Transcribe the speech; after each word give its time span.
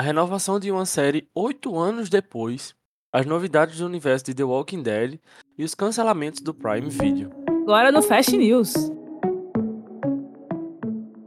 a 0.00 0.02
renovação 0.02 0.58
de 0.58 0.70
uma 0.70 0.86
série 0.86 1.28
oito 1.34 1.78
anos 1.78 2.08
depois, 2.08 2.74
as 3.12 3.26
novidades 3.26 3.80
do 3.80 3.84
universo 3.84 4.24
de 4.24 4.34
The 4.34 4.44
Walking 4.44 4.82
Dead 4.82 5.20
e 5.58 5.62
os 5.62 5.74
cancelamentos 5.74 6.40
do 6.40 6.54
Prime 6.54 6.88
Video. 6.88 7.30
Agora 7.64 7.92
no 7.92 8.00
Fast 8.00 8.34
News. 8.34 8.72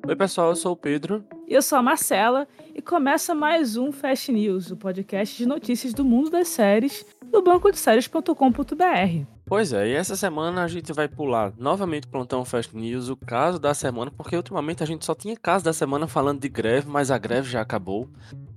Oi, 0.07 0.15
pessoal, 0.15 0.49
eu 0.49 0.55
sou 0.55 0.71
o 0.71 0.75
Pedro. 0.75 1.23
E 1.47 1.53
eu 1.53 1.61
sou 1.61 1.77
a 1.77 1.83
Marcela 1.83 2.47
e 2.73 2.81
começa 2.81 3.35
mais 3.35 3.77
um 3.77 3.91
Fast 3.91 4.31
News, 4.31 4.71
o 4.71 4.75
podcast 4.75 5.37
de 5.37 5.45
notícias 5.45 5.93
do 5.93 6.03
mundo 6.03 6.31
das 6.31 6.47
séries 6.47 7.05
do 7.31 7.43
bancodeséries.com.br. 7.43 9.32
Pois 9.53 9.71
é, 9.71 9.89
e 9.89 9.93
essa 9.93 10.15
semana 10.15 10.63
a 10.63 10.67
gente 10.67 10.91
vai 10.91 11.07
pular 11.07 11.53
novamente 11.55 12.07
o 12.07 12.09
plantão 12.09 12.43
Fast 12.43 12.75
News, 12.75 13.07
o 13.09 13.15
caso 13.15 13.59
da 13.59 13.71
semana, 13.75 14.09
porque 14.09 14.35
ultimamente 14.35 14.81
a 14.81 14.85
gente 14.87 15.05
só 15.05 15.13
tinha 15.13 15.37
caso 15.37 15.63
da 15.63 15.71
semana 15.71 16.07
falando 16.07 16.41
de 16.41 16.49
greve, 16.49 16.89
mas 16.89 17.11
a 17.11 17.19
greve 17.19 17.51
já 17.51 17.61
acabou. 17.61 18.09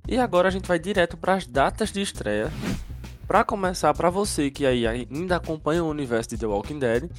E 0.09 0.16
agora 0.16 0.48
a 0.48 0.50
gente 0.50 0.66
vai 0.66 0.78
direto 0.78 1.18
para 1.18 1.34
as 1.34 1.46
datas 1.46 1.92
de 1.92 2.00
estreia. 2.00 2.50
Para 3.28 3.45
começar, 3.45 3.92
para 3.92 4.09
você 4.09 4.50
que 4.50 4.64
aí 4.64 4.86
ainda 4.86 5.36
acompanha 5.36 5.84
o 5.84 5.91
universo 5.91 6.30
de 6.30 6.38
The 6.38 6.46
Walking 6.46 6.78
Dead, 6.78 7.10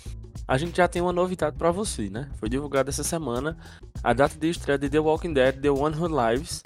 a 0.47 0.57
gente 0.57 0.75
já 0.75 0.87
tem 0.87 0.99
uma 0.99 1.13
novidade 1.13 1.55
para 1.55 1.69
você, 1.69 2.09
né? 2.09 2.31
Foi 2.37 2.49
divulgada 2.49 2.89
essa 2.89 3.03
semana 3.03 3.55
a 4.03 4.11
data 4.11 4.39
de 4.39 4.49
estreia 4.49 4.79
de 4.79 4.89
The 4.89 4.99
Walking 4.99 5.33
Dead 5.33 5.61
The 5.61 5.69
One 5.69 5.95
Who 5.95 6.07
Lives, 6.07 6.63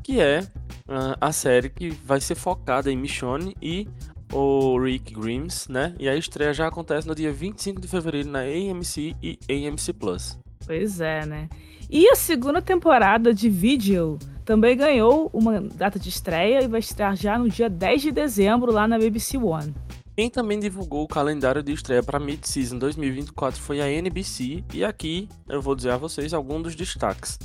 que 0.00 0.20
é 0.20 0.42
uh, 0.88 1.18
a 1.20 1.32
série 1.32 1.70
que 1.70 1.90
vai 1.90 2.20
ser 2.20 2.36
focada 2.36 2.88
em 2.88 2.96
Michonne 2.96 3.56
e 3.60 3.88
o 4.32 4.78
Rick 4.78 5.14
Grimes, 5.14 5.68
né? 5.68 5.94
E 5.98 6.08
a 6.08 6.16
estreia 6.16 6.52
já 6.52 6.66
acontece 6.66 7.06
no 7.06 7.14
dia 7.14 7.32
25 7.32 7.80
de 7.80 7.86
fevereiro 7.86 8.28
na 8.28 8.40
AMC 8.40 9.14
e 9.22 9.38
AMC 9.48 9.92
Plus. 9.92 10.38
Pois 10.66 11.00
é, 11.00 11.26
né? 11.26 11.48
E 11.90 12.08
a 12.08 12.16
segunda 12.16 12.62
temporada 12.62 13.34
de 13.34 13.48
Vigil 13.50 14.18
também 14.44 14.76
ganhou 14.76 15.30
uma 15.32 15.60
data 15.60 15.98
de 15.98 16.08
estreia 16.08 16.62
e 16.62 16.68
vai 16.68 16.80
estrear 16.80 17.14
já 17.14 17.38
no 17.38 17.48
dia 17.48 17.68
10 17.68 18.02
de 18.02 18.10
dezembro 18.10 18.72
lá 18.72 18.88
na 18.88 18.98
BBC 18.98 19.36
One. 19.36 19.74
Quem 20.16 20.28
também 20.28 20.58
divulgou 20.58 21.04
o 21.04 21.08
calendário 21.08 21.62
de 21.62 21.72
estreia 21.72 22.02
para 22.02 22.18
Mid-Season 22.18 22.78
2024 22.78 23.60
foi 23.60 23.80
a 23.80 23.90
NBC, 23.90 24.62
e 24.74 24.84
aqui 24.84 25.28
eu 25.48 25.62
vou 25.62 25.74
dizer 25.74 25.90
a 25.90 25.96
vocês 25.96 26.34
alguns 26.34 26.62
dos 26.62 26.74
destaques. 26.74 27.38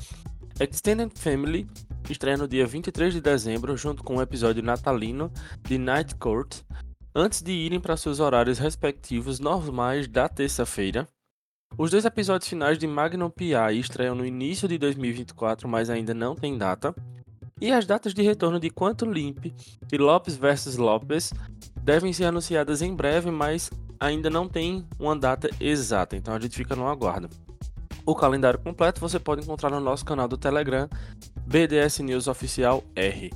Extended 0.59 1.11
Family 1.15 1.67
estreia 2.11 2.37
no 2.37 2.47
dia 2.47 2.65
23 2.65 3.13
de 3.13 3.21
dezembro, 3.21 3.75
junto 3.77 4.03
com 4.03 4.17
o 4.17 4.21
episódio 4.21 4.63
natalino 4.63 5.31
de 5.61 5.77
Night 5.77 6.15
Court, 6.15 6.61
antes 7.13 7.41
de 7.41 7.51
irem 7.51 7.79
para 7.79 7.97
seus 7.97 8.19
horários 8.19 8.59
respectivos 8.59 9.39
normais 9.39 10.07
da 10.07 10.29
terça-feira. 10.29 11.07
Os 11.77 11.91
dois 11.91 12.05
episódios 12.05 12.49
finais 12.49 12.77
de 12.77 12.87
Magnum 12.87 13.29
P.I. 13.29 13.79
estreiam 13.79 14.15
no 14.15 14.25
início 14.25 14.67
de 14.67 14.77
2024, 14.77 15.67
mas 15.67 15.89
ainda 15.89 16.13
não 16.13 16.35
tem 16.35 16.57
data. 16.57 16.95
E 17.59 17.71
as 17.71 17.85
datas 17.85 18.13
de 18.13 18.21
retorno 18.21 18.59
de 18.59 18.69
Quanto 18.69 19.05
Limp 19.05 19.45
e 19.91 19.97
Lopes 19.97 20.37
vs 20.37 20.77
Lopes 20.77 21.33
devem 21.81 22.13
ser 22.13 22.25
anunciadas 22.25 22.81
em 22.81 22.95
breve, 22.95 23.31
mas 23.31 23.71
ainda 23.99 24.29
não 24.29 24.47
tem 24.47 24.85
uma 24.99 25.15
data 25.15 25.49
exata, 25.59 26.15
então 26.15 26.33
a 26.33 26.39
gente 26.39 26.55
fica 26.55 26.75
no 26.75 26.87
aguardo. 26.87 27.29
O 28.07 28.15
calendário 28.15 28.57
completo 28.57 29.01
você 29.01 29.19
pode 29.19 29.43
encontrar 29.43 29.69
no 29.69 29.81
nosso 29.81 30.05
canal 30.05 30.29
do 30.29 30.37
Telegram, 30.37 30.87
BDS 31.45 31.99
News 31.99 32.29
Oficial 32.29 32.81
R. 32.95 33.33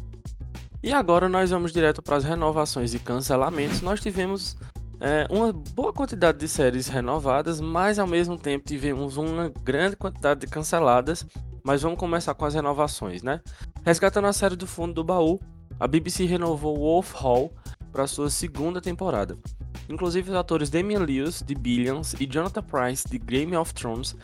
E 0.81 0.93
agora 0.93 1.27
nós 1.27 1.49
vamos 1.49 1.73
direto 1.73 2.01
para 2.01 2.15
as 2.15 2.23
renovações 2.23 2.93
e 2.93 2.99
cancelamentos. 2.99 3.81
Nós 3.81 3.99
tivemos 3.99 4.55
é, 5.01 5.27
uma 5.29 5.51
boa 5.51 5.91
quantidade 5.91 6.37
de 6.37 6.47
séries 6.47 6.87
renovadas, 6.87 7.59
mas 7.59 7.99
ao 7.99 8.07
mesmo 8.07 8.37
tempo 8.37 8.65
tivemos 8.65 9.17
uma 9.17 9.51
grande 9.61 9.97
quantidade 9.97 10.39
de 10.39 10.47
canceladas. 10.47 11.25
Mas 11.65 11.81
vamos 11.81 11.99
começar 11.99 12.33
com 12.33 12.45
as 12.45 12.53
renovações, 12.53 13.21
né? 13.21 13.41
Resgatando 13.83 14.27
a 14.27 14.33
série 14.33 14.55
do 14.55 14.65
fundo 14.65 14.93
do 14.93 15.03
baú, 15.03 15.37
a 15.77 15.85
BBC 15.85 16.23
renovou 16.23 16.77
Wolf 16.77 17.13
Hall 17.15 17.53
para 17.91 18.07
sua 18.07 18.29
segunda 18.29 18.79
temporada. 18.79 19.37
Inclusive 19.91 20.29
os 20.29 20.35
atores 20.35 20.69
Damian 20.69 20.99
Lewis, 20.99 21.43
de 21.45 21.53
Billions, 21.53 22.13
e 22.13 22.25
Jonathan 22.25 22.63
Price, 22.63 23.07
de 23.07 23.17
Game 23.17 23.55
of 23.57 23.73
Thrones, 23.73 24.15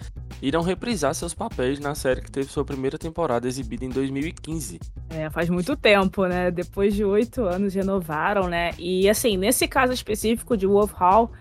irão 0.41 0.61
reprisar 0.61 1.13
seus 1.13 1.33
papéis 1.33 1.77
na 1.79 1.93
série 1.93 2.21
que 2.21 2.31
teve 2.31 2.49
sua 2.49 2.63
primeira 2.63 2.97
temporada 2.97 3.47
exibida 3.47 3.83
em 3.83 3.89
2015. 3.89 4.79
É, 5.09 5.29
faz 5.29 5.49
muito 5.49 5.75
tempo, 5.75 6.25
né? 6.25 6.49
Depois 6.51 6.95
de 6.95 7.03
oito 7.03 7.43
anos 7.43 7.73
renovaram, 7.73 8.47
né? 8.47 8.71
E 8.77 9.09
assim, 9.09 9.35
nesse 9.35 9.67
caso 9.67 9.91
específico 9.91 10.55
de 10.55 10.65
Wolf 10.65 10.93
Hall, 10.93 11.31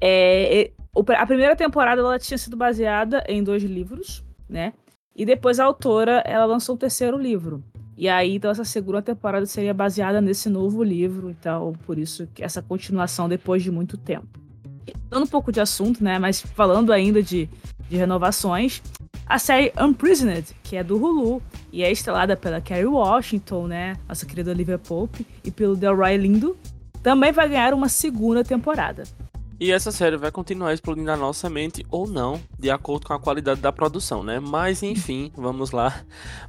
é, 0.00 0.70
a 1.18 1.26
primeira 1.26 1.54
temporada 1.54 2.00
ela 2.00 2.18
tinha 2.18 2.38
sido 2.38 2.56
baseada 2.56 3.22
em 3.28 3.42
dois 3.42 3.62
livros, 3.62 4.24
né? 4.48 4.72
E 5.14 5.24
depois 5.24 5.60
a 5.60 5.64
autora 5.64 6.22
ela 6.26 6.44
lançou 6.44 6.74
o 6.74 6.78
terceiro 6.78 7.16
livro. 7.16 7.62
E 7.96 8.08
aí, 8.08 8.34
então, 8.34 8.50
essa 8.50 8.64
segunda 8.64 9.00
temporada 9.00 9.46
seria 9.46 9.72
baseada 9.72 10.20
nesse 10.20 10.48
novo 10.48 10.82
livro, 10.82 11.30
então, 11.30 11.72
por 11.86 11.96
isso 11.96 12.26
que 12.34 12.42
essa 12.42 12.60
continuação 12.60 13.28
depois 13.28 13.62
de 13.62 13.70
muito 13.70 13.96
tempo. 13.96 14.26
Dando 15.08 15.24
um 15.24 15.28
pouco 15.28 15.52
de 15.52 15.60
assunto, 15.60 16.02
né, 16.02 16.18
mas 16.18 16.40
falando 16.40 16.92
ainda 16.92 17.22
de, 17.22 17.48
de 17.88 17.96
renovações, 17.96 18.82
a 19.24 19.38
série 19.38 19.72
Unprisoned, 19.80 20.44
que 20.64 20.76
é 20.76 20.82
do 20.82 20.96
Hulu, 20.96 21.40
e 21.72 21.84
é 21.84 21.92
estrelada 21.92 22.36
pela 22.36 22.60
Kerry 22.60 22.84
Washington, 22.84 23.68
né, 23.68 23.96
nossa 24.08 24.26
querida 24.26 24.50
Olivia 24.50 24.78
Pope, 24.78 25.24
e 25.44 25.50
pelo 25.52 25.76
Delroy 25.76 26.16
Lindo, 26.16 26.56
também 27.00 27.30
vai 27.30 27.48
ganhar 27.48 27.74
uma 27.74 27.88
segunda 27.88 28.42
temporada. 28.42 29.04
E 29.60 29.70
essa 29.70 29.92
série 29.92 30.16
vai 30.16 30.32
continuar 30.32 30.74
explodindo 30.74 31.10
a 31.10 31.16
nossa 31.16 31.48
mente 31.48 31.86
ou 31.90 32.08
não, 32.08 32.40
de 32.58 32.70
acordo 32.70 33.06
com 33.06 33.12
a 33.12 33.20
qualidade 33.20 33.60
da 33.60 33.70
produção, 33.70 34.22
né? 34.22 34.40
Mas 34.40 34.82
enfim, 34.82 35.30
vamos 35.36 35.70
lá. 35.70 36.02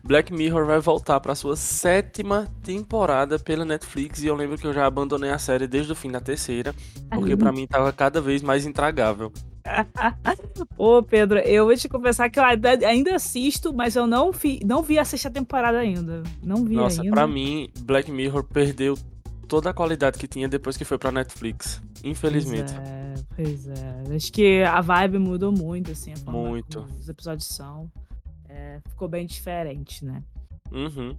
Black 0.04 0.34
Mirror 0.34 0.66
vai 0.66 0.80
voltar 0.80 1.20
para 1.20 1.36
sua 1.36 1.56
sétima 1.56 2.48
temporada 2.64 3.38
pela 3.38 3.64
Netflix 3.64 4.24
e 4.24 4.28
eu 4.28 4.36
lembro 4.36 4.58
que 4.58 4.66
eu 4.66 4.74
já 4.74 4.86
abandonei 4.86 5.30
a 5.30 5.38
série 5.38 5.68
desde 5.68 5.92
o 5.92 5.96
fim 5.96 6.12
da 6.12 6.20
terceira, 6.20 6.74
porque 7.12 7.38
para 7.38 7.52
mim 7.52 7.68
tava 7.68 7.94
cada 7.94 8.20
vez 8.20 8.42
mais 8.42 8.66
intragável. 8.66 9.32
Ô, 10.78 11.02
Pedro, 11.02 11.40
eu 11.40 11.66
vou 11.66 11.76
te 11.76 11.90
confessar 11.90 12.30
que 12.30 12.40
eu 12.40 12.44
ainda 12.44 13.16
assisto, 13.16 13.74
mas 13.74 13.96
eu 13.96 14.06
não 14.06 14.32
vi, 14.32 14.60
não 14.66 14.82
vi 14.82 15.00
a 15.00 15.06
sexta 15.06 15.30
temporada 15.30 15.80
ainda. 15.80 16.24
Não 16.44 16.64
vi 16.64 16.76
Nossa, 16.76 17.02
ainda. 17.02 17.14
pra 17.14 17.28
mim, 17.28 17.70
Black 17.80 18.12
Mirror 18.12 18.44
perdeu 18.44 18.96
toda 19.45 19.69
a 19.69 19.73
qualidade 19.73 20.17
que 20.17 20.28
tinha 20.28 20.47
depois 20.47 20.75
que 20.75 20.83
foi 20.83 20.97
pra 20.97 21.11
Netflix. 21.11 21.81
Infelizmente. 22.03 22.73
Pois 23.35 23.67
é, 23.67 23.75
pois 24.06 24.11
é. 24.11 24.16
Acho 24.16 24.31
que 24.31 24.63
a 24.63 24.81
vibe 24.81 25.19
mudou 25.19 25.51
muito, 25.51 25.91
assim, 25.91 26.13
a 26.13 26.17
forma 26.17 26.50
muito. 26.50 26.81
como 26.81 27.00
os 27.00 27.07
episódios 27.07 27.47
são. 27.47 27.91
É, 28.50 28.79
ficou 28.89 29.07
bem 29.07 29.25
diferente, 29.25 30.03
né? 30.03 30.23
Uhum. 30.72 31.17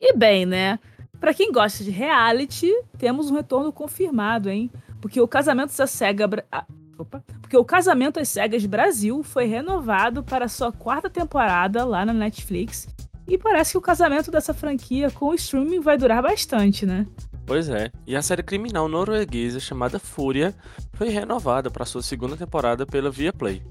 E 0.00 0.16
bem, 0.16 0.44
né? 0.44 0.78
Pra 1.20 1.32
quem 1.32 1.52
gosta 1.52 1.84
de 1.84 1.90
reality, 1.90 2.72
temos 2.98 3.30
um 3.30 3.34
retorno 3.34 3.72
confirmado, 3.72 4.50
hein? 4.50 4.70
Porque 5.00 5.20
o 5.20 5.28
casamento 5.28 5.76
da 5.76 5.86
SEGA. 5.86 6.28
Ah, 6.50 6.66
opa. 6.98 7.22
Porque 7.40 7.56
o 7.56 7.64
Casamento 7.64 8.18
às 8.18 8.30
Cegas 8.30 8.64
Brasil 8.64 9.22
foi 9.22 9.44
renovado 9.44 10.24
para 10.24 10.48
sua 10.48 10.72
quarta 10.72 11.10
temporada 11.10 11.84
lá 11.84 12.04
na 12.04 12.12
Netflix. 12.14 12.88
E 13.28 13.36
parece 13.36 13.72
que 13.72 13.78
o 13.78 13.82
casamento 13.82 14.30
dessa 14.30 14.54
franquia 14.54 15.10
com 15.10 15.26
o 15.26 15.34
streaming 15.34 15.80
vai 15.80 15.98
durar 15.98 16.22
bastante, 16.22 16.86
né? 16.86 17.06
Pois 17.44 17.68
é, 17.68 17.90
e 18.06 18.14
a 18.14 18.22
série 18.22 18.42
criminal 18.42 18.88
norueguesa 18.88 19.58
chamada 19.58 19.98
Fúria 19.98 20.54
foi 20.94 21.08
renovada 21.08 21.70
para 21.70 21.84
sua 21.84 22.02
segunda 22.02 22.36
temporada 22.36 22.86
pela 22.86 23.10
Viaplay. 23.10 23.62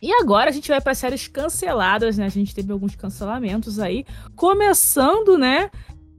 E 0.00 0.12
agora 0.12 0.50
a 0.50 0.52
gente 0.52 0.68
vai 0.68 0.80
para 0.80 0.94
séries 0.94 1.28
canceladas, 1.28 2.18
né? 2.18 2.26
A 2.26 2.28
gente 2.28 2.54
teve 2.54 2.72
alguns 2.72 2.96
cancelamentos 2.96 3.78
aí, 3.78 4.04
começando, 4.34 5.38
né, 5.38 5.70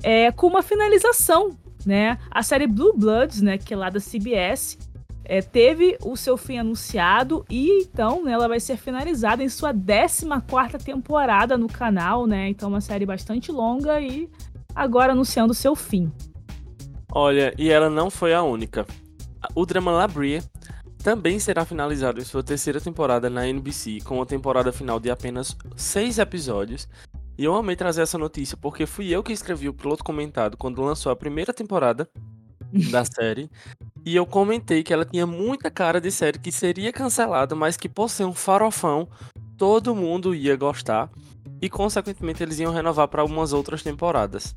é, 0.01 0.31
com 0.31 0.47
uma 0.47 0.63
finalização, 0.63 1.57
né? 1.85 2.17
A 2.31 2.41
série 2.41 2.67
Blue 2.67 2.93
Bloods, 2.95 3.41
né, 3.41 3.57
que 3.57 3.73
é 3.73 3.77
lá 3.77 3.89
da 3.89 3.99
CBS, 3.99 4.77
é, 5.25 5.41
teve 5.41 5.97
o 6.03 6.15
seu 6.15 6.37
fim 6.37 6.57
anunciado 6.57 7.45
e 7.49 7.81
então 7.81 8.23
né, 8.23 8.33
ela 8.33 8.47
vai 8.47 8.59
ser 8.59 8.77
finalizada 8.77 9.43
em 9.43 9.49
sua 9.49 9.73
14 9.73 10.25
quarta 10.49 10.77
temporada 10.77 11.57
no 11.57 11.67
canal, 11.67 12.27
né? 12.27 12.49
Então 12.49 12.69
uma 12.69 12.81
série 12.81 13.05
bastante 13.05 13.51
longa 13.51 13.99
e 14.01 14.29
agora 14.75 15.13
anunciando 15.13 15.53
seu 15.53 15.75
fim. 15.75 16.11
Olha, 17.15 17.53
e 17.59 17.69
ela 17.69 17.91
não 17.91 18.09
foi 18.09 18.33
a 18.33 18.41
única. 18.41 18.87
O 19.53 19.67
drama 19.67 19.91
La 19.91 20.07
Brie 20.07 20.41
também 21.03 21.37
será 21.37 21.63
finalizado 21.63 22.19
em 22.19 22.23
sua 22.23 22.41
terceira 22.41 22.81
temporada 22.81 23.29
na 23.29 23.47
NBC, 23.47 23.99
com 24.03 24.15
uma 24.15 24.25
temporada 24.25 24.71
final 24.71 24.99
de 24.99 25.11
apenas 25.11 25.55
seis 25.75 26.17
episódios. 26.17 26.87
E 27.37 27.43
eu 27.43 27.53
amei 27.53 27.75
trazer 27.75 28.01
essa 28.01 28.17
notícia 28.17 28.57
porque 28.57 28.87
fui 28.87 29.09
eu 29.09 29.21
que 29.21 29.31
escrevi 29.31 29.69
o 29.69 29.73
piloto 29.73 30.03
comentado 30.03 30.57
quando 30.57 30.81
lançou 30.81 31.11
a 31.11 31.15
primeira 31.15 31.53
temporada 31.53 32.09
da 32.91 33.03
série. 33.05 33.47
E 34.03 34.15
eu 34.15 34.25
comentei 34.25 34.81
que 34.81 34.91
ela 34.91 35.05
tinha 35.05 35.27
muita 35.27 35.69
cara 35.69 36.01
de 36.01 36.09
série 36.09 36.39
que 36.39 36.51
seria 36.51 36.91
cancelada, 36.91 37.53
mas 37.53 37.77
que 37.77 37.87
por 37.87 38.09
ser 38.09 38.25
um 38.25 38.33
farofão, 38.33 39.07
todo 39.55 39.95
mundo 39.95 40.33
ia 40.33 40.55
gostar. 40.55 41.11
E 41.61 41.69
consequentemente 41.69 42.41
eles 42.41 42.57
iam 42.57 42.73
renovar 42.73 43.07
para 43.07 43.21
algumas 43.21 43.53
outras 43.53 43.83
temporadas. 43.83 44.55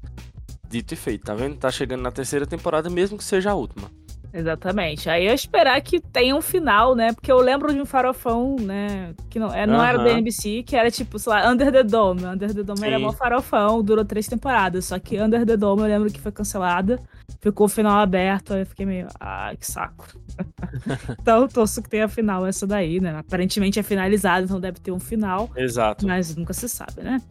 Dito 0.69 0.95
e 0.95 0.97
feito, 0.97 1.25
tá 1.25 1.35
vendo? 1.35 1.57
Tá 1.57 1.71
chegando 1.71 2.03
na 2.03 2.11
terceira 2.11 2.47
temporada, 2.47 2.91
mesmo 2.91 3.17
que 3.17 3.25
seja 3.25 3.51
a 3.51 3.55
última. 3.55 3.91
Exatamente. 4.37 5.09
Aí 5.09 5.27
eu 5.27 5.33
esperar 5.33 5.81
que 5.81 5.99
tenha 5.99 6.37
um 6.37 6.43
final, 6.43 6.95
né? 6.95 7.13
Porque 7.15 7.33
eu 7.33 7.39
lembro 7.39 7.73
de 7.73 7.81
um 7.81 7.87
farofão, 7.87 8.57
né? 8.61 9.15
Que 9.31 9.39
não, 9.39 9.53
é, 9.53 9.67
não 9.67 9.83
era 9.83 9.97
da 9.97 10.11
NBC, 10.11 10.63
que 10.63 10.77
era 10.77 10.91
tipo, 10.91 11.19
sei 11.19 11.33
lá, 11.33 11.51
Under 11.51 11.73
the 11.73 11.83
Dome. 11.83 12.23
Under 12.27 12.53
the 12.53 12.63
Dome 12.63 12.81
Sim. 12.81 12.87
era 12.87 12.99
um 12.99 13.13
farofão, 13.13 13.83
durou 13.83 14.05
três 14.05 14.29
temporadas. 14.29 14.85
Só 14.85 14.99
que 14.99 15.19
Under 15.19 15.47
the 15.47 15.57
Dome 15.57 15.81
eu 15.83 15.89
lembro 15.89 16.13
que 16.13 16.21
foi 16.21 16.31
cancelada. 16.31 17.01
Ficou 17.41 17.65
o 17.65 17.69
final 17.69 17.99
aberto, 17.99 18.53
aí 18.53 18.61
eu 18.61 18.67
fiquei 18.67 18.85
meio, 18.85 19.09
ai, 19.19 19.57
que 19.57 19.67
saco. 19.67 20.07
então, 21.19 21.49
torço 21.49 21.81
que 21.83 21.89
tenha 21.89 22.07
final 22.07 22.47
essa 22.47 22.67
daí, 22.67 23.01
né? 23.01 23.17
Aparentemente 23.17 23.79
é 23.79 23.83
finalizado, 23.83 24.45
então 24.45 24.61
deve 24.61 24.81
ter 24.81 24.93
um 24.93 25.01
final. 25.01 25.49
Exato. 25.57 26.07
Mas 26.07 26.37
nunca 26.37 26.53
se 26.53 26.69
sabe, 26.69 27.03
né? 27.03 27.23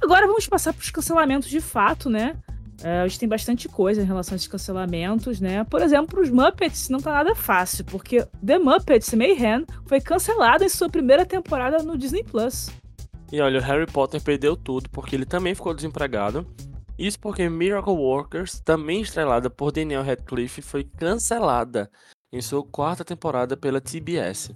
Agora 0.00 0.26
vamos 0.26 0.46
passar 0.46 0.72
para 0.72 0.82
os 0.82 0.90
cancelamentos 0.90 1.48
de 1.48 1.60
fato, 1.60 2.08
né? 2.10 2.36
É, 2.82 3.00
a 3.00 3.08
gente 3.08 3.20
tem 3.20 3.28
bastante 3.28 3.68
coisa 3.68 4.02
em 4.02 4.04
relação 4.04 4.34
a 4.34 4.36
esses 4.36 4.48
cancelamentos, 4.48 5.40
né? 5.40 5.64
Por 5.64 5.80
exemplo, 5.80 6.20
os 6.20 6.30
Muppets 6.30 6.88
não 6.88 7.00
tá 7.00 7.12
nada 7.12 7.34
fácil, 7.34 7.84
porque 7.86 8.26
The 8.44 8.58
Muppets 8.58 9.14
Mayhem 9.14 9.64
foi 9.86 10.00
cancelado 10.00 10.62
em 10.62 10.68
sua 10.68 10.88
primeira 10.88 11.24
temporada 11.24 11.82
no 11.82 11.96
Disney 11.96 12.22
Plus. 12.22 12.70
E 13.32 13.40
olha, 13.40 13.58
o 13.58 13.62
Harry 13.62 13.86
Potter 13.86 14.22
perdeu 14.22 14.56
tudo 14.56 14.90
porque 14.90 15.16
ele 15.16 15.24
também 15.24 15.54
ficou 15.54 15.74
desempregado. 15.74 16.46
Isso 16.98 17.18
porque 17.18 17.48
Miracle 17.48 17.92
Workers, 17.92 18.60
também 18.60 19.02
estrelada 19.02 19.50
por 19.50 19.72
Daniel 19.72 20.02
Radcliffe, 20.02 20.62
foi 20.62 20.84
cancelada 20.84 21.90
em 22.32 22.40
sua 22.40 22.62
quarta 22.64 23.04
temporada 23.04 23.56
pela 23.56 23.80
TBS. 23.80 24.50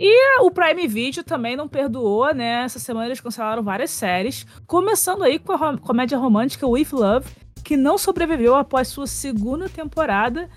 E 0.00 0.40
o 0.40 0.50
Prime 0.50 0.86
Video 0.86 1.24
também 1.24 1.56
não 1.56 1.66
perdoou, 1.66 2.32
né? 2.32 2.62
Essa 2.62 2.78
semana 2.78 3.06
eles 3.06 3.20
cancelaram 3.20 3.62
várias 3.62 3.90
séries, 3.90 4.46
começando 4.66 5.24
aí 5.24 5.38
com 5.38 5.52
a 5.52 5.76
comédia 5.76 6.16
romântica 6.16 6.66
With 6.68 6.88
Love, 6.92 7.28
que 7.64 7.76
não 7.76 7.98
sobreviveu 7.98 8.54
após 8.54 8.88
sua 8.88 9.08
segunda 9.08 9.68
temporada. 9.68 10.48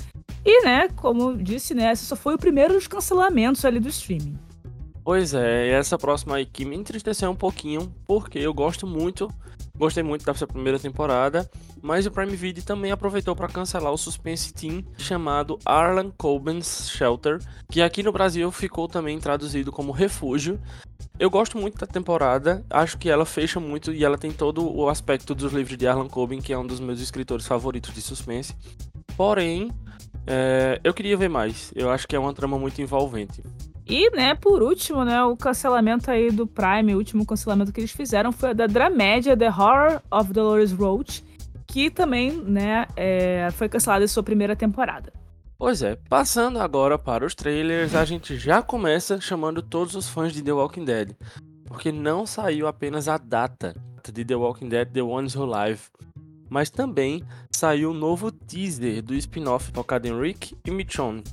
E, 0.46 0.64
né, 0.64 0.88
como 0.96 1.36
disse, 1.36 1.74
né, 1.74 1.92
esse 1.92 2.06
só 2.06 2.16
foi 2.16 2.36
o 2.36 2.38
primeiro 2.38 2.74
dos 2.74 2.88
cancelamentos 2.88 3.66
ali 3.66 3.80
do 3.80 3.90
streaming. 3.90 4.38
Pois 5.04 5.34
é, 5.34 5.68
e 5.68 5.72
essa 5.72 5.98
próxima 5.98 6.36
aí 6.36 6.46
que 6.46 6.64
me 6.64 6.76
entristeceu 6.76 7.30
um 7.32 7.36
pouquinho, 7.36 7.92
porque 8.06 8.38
eu 8.38 8.54
gosto 8.54 8.86
muito 8.86 9.28
Gostei 9.76 10.04
muito 10.04 10.24
da 10.26 10.34
sua 10.34 10.48
primeira 10.48 10.78
temporada, 10.78 11.50
mas 11.82 12.06
o 12.06 12.12
Prime 12.12 12.36
Video 12.36 12.64
também 12.64 12.92
aproveitou 12.92 13.36
para 13.36 13.48
cancelar 13.48 13.92
o 13.92 13.98
suspense 13.98 14.54
team 14.54 14.84
chamado 14.98 15.58
Arlan 15.66 16.12
Coben's 16.12 16.90
Shelter, 16.90 17.40
que 17.70 17.82
aqui 17.82 18.04
no 18.04 18.12
Brasil 18.12 18.52
ficou 18.52 18.88
também 18.88 19.20
traduzido 19.20 19.72
como 19.72 19.92
Refúgio. 19.92 20.60
Eu 21.18 21.30
gosto 21.30 21.58
muito 21.58 21.78
da 21.78 21.88
temporada, 21.88 22.66
acho 22.70 22.98
que 22.98 23.10
ela 23.10 23.26
fecha 23.26 23.60
muito 23.60 23.92
e 23.92 24.04
ela 24.04 24.18
tem 24.18 24.32
todo 24.32 24.68
o 24.72 24.90
aspecto 24.90 25.34
dos 25.34 25.54
livros 25.54 25.78
de 25.78 25.88
Arlan 25.88 26.08
Coben, 26.08 26.42
que 26.42 26.54
é 26.54 26.58
um 26.58 26.66
dos 26.66 26.80
meus 26.80 27.00
escritores 27.00 27.46
favoritos 27.46 27.94
de 27.94 28.02
suspense. 28.02 28.56
Porém, 29.16 29.72
é, 30.28 30.80
eu 30.84 30.94
queria 30.94 31.18
ver 31.18 31.30
mais. 31.30 31.72
Eu 31.76 31.90
acho 31.90 32.08
que 32.08 32.16
é 32.16 32.20
uma 32.20 32.34
trama 32.34 32.58
muito 32.58 32.82
envolvente. 32.82 33.44
E, 33.86 34.10
né, 34.16 34.36
por 34.36 34.62
último, 34.62 35.04
né, 35.04 35.24
o 35.24 35.36
cancelamento 35.36 36.10
aí 36.10 36.32
do 36.32 36.46
Prime, 36.46 36.94
o 36.94 36.98
último 36.98 37.26
cancelamento 37.26 37.74
que 37.74 37.82
eles 37.82 37.92
fizeram 37.92 38.32
foi 38.32 38.54
da 38.54 38.68
Dramédia 38.68 39.36
The 39.36 39.50
Horror 39.50 40.02
of 40.12 40.32
Dolores 40.32 40.72
Roach, 40.72 41.24
que 41.68 41.90
também, 41.90 42.32
né, 42.32 42.86
é, 42.96 43.50
foi 43.52 43.68
cancelada 43.68 44.04
em 44.04 44.08
sua 44.08 44.24
primeira 44.24 44.56
temporada. 44.56 45.12
Pois 45.58 45.84
é, 45.84 45.96
passando 46.10 46.60
agora 46.60 46.98
para 46.98 47.26
os 47.26 47.36
trailers, 47.36 47.94
a 47.96 48.04
gente 48.04 48.36
já 48.36 48.62
começa 48.62 49.22
chamando 49.22 49.62
todos 49.62 49.96
os 49.96 50.10
fãs 50.10 50.34
de 50.34 50.42
The 50.42 50.52
Walking 50.52 50.86
Dead, 50.86 51.16
porque 51.66 51.92
não 51.92 52.26
saiu 52.26 52.68
apenas 52.68 53.08
a 53.08 53.18
data 53.18 53.76
de 54.12 54.26
The 54.26 54.36
Walking 54.36 54.70
Dead 54.70 54.90
The 54.92 55.04
Ones 55.04 55.36
Who 55.36 55.46
Live, 55.46 55.82
mas 56.50 56.70
também 56.70 57.24
saiu 57.52 57.92
um 57.92 57.94
novo 57.94 58.32
teaser 58.32 59.04
do 59.04 59.14
spin-off 59.14 59.72
focado 59.72 60.08
em 60.08 60.20
Rick 60.20 60.58
e 60.66 60.72
Michonne, 60.72 61.24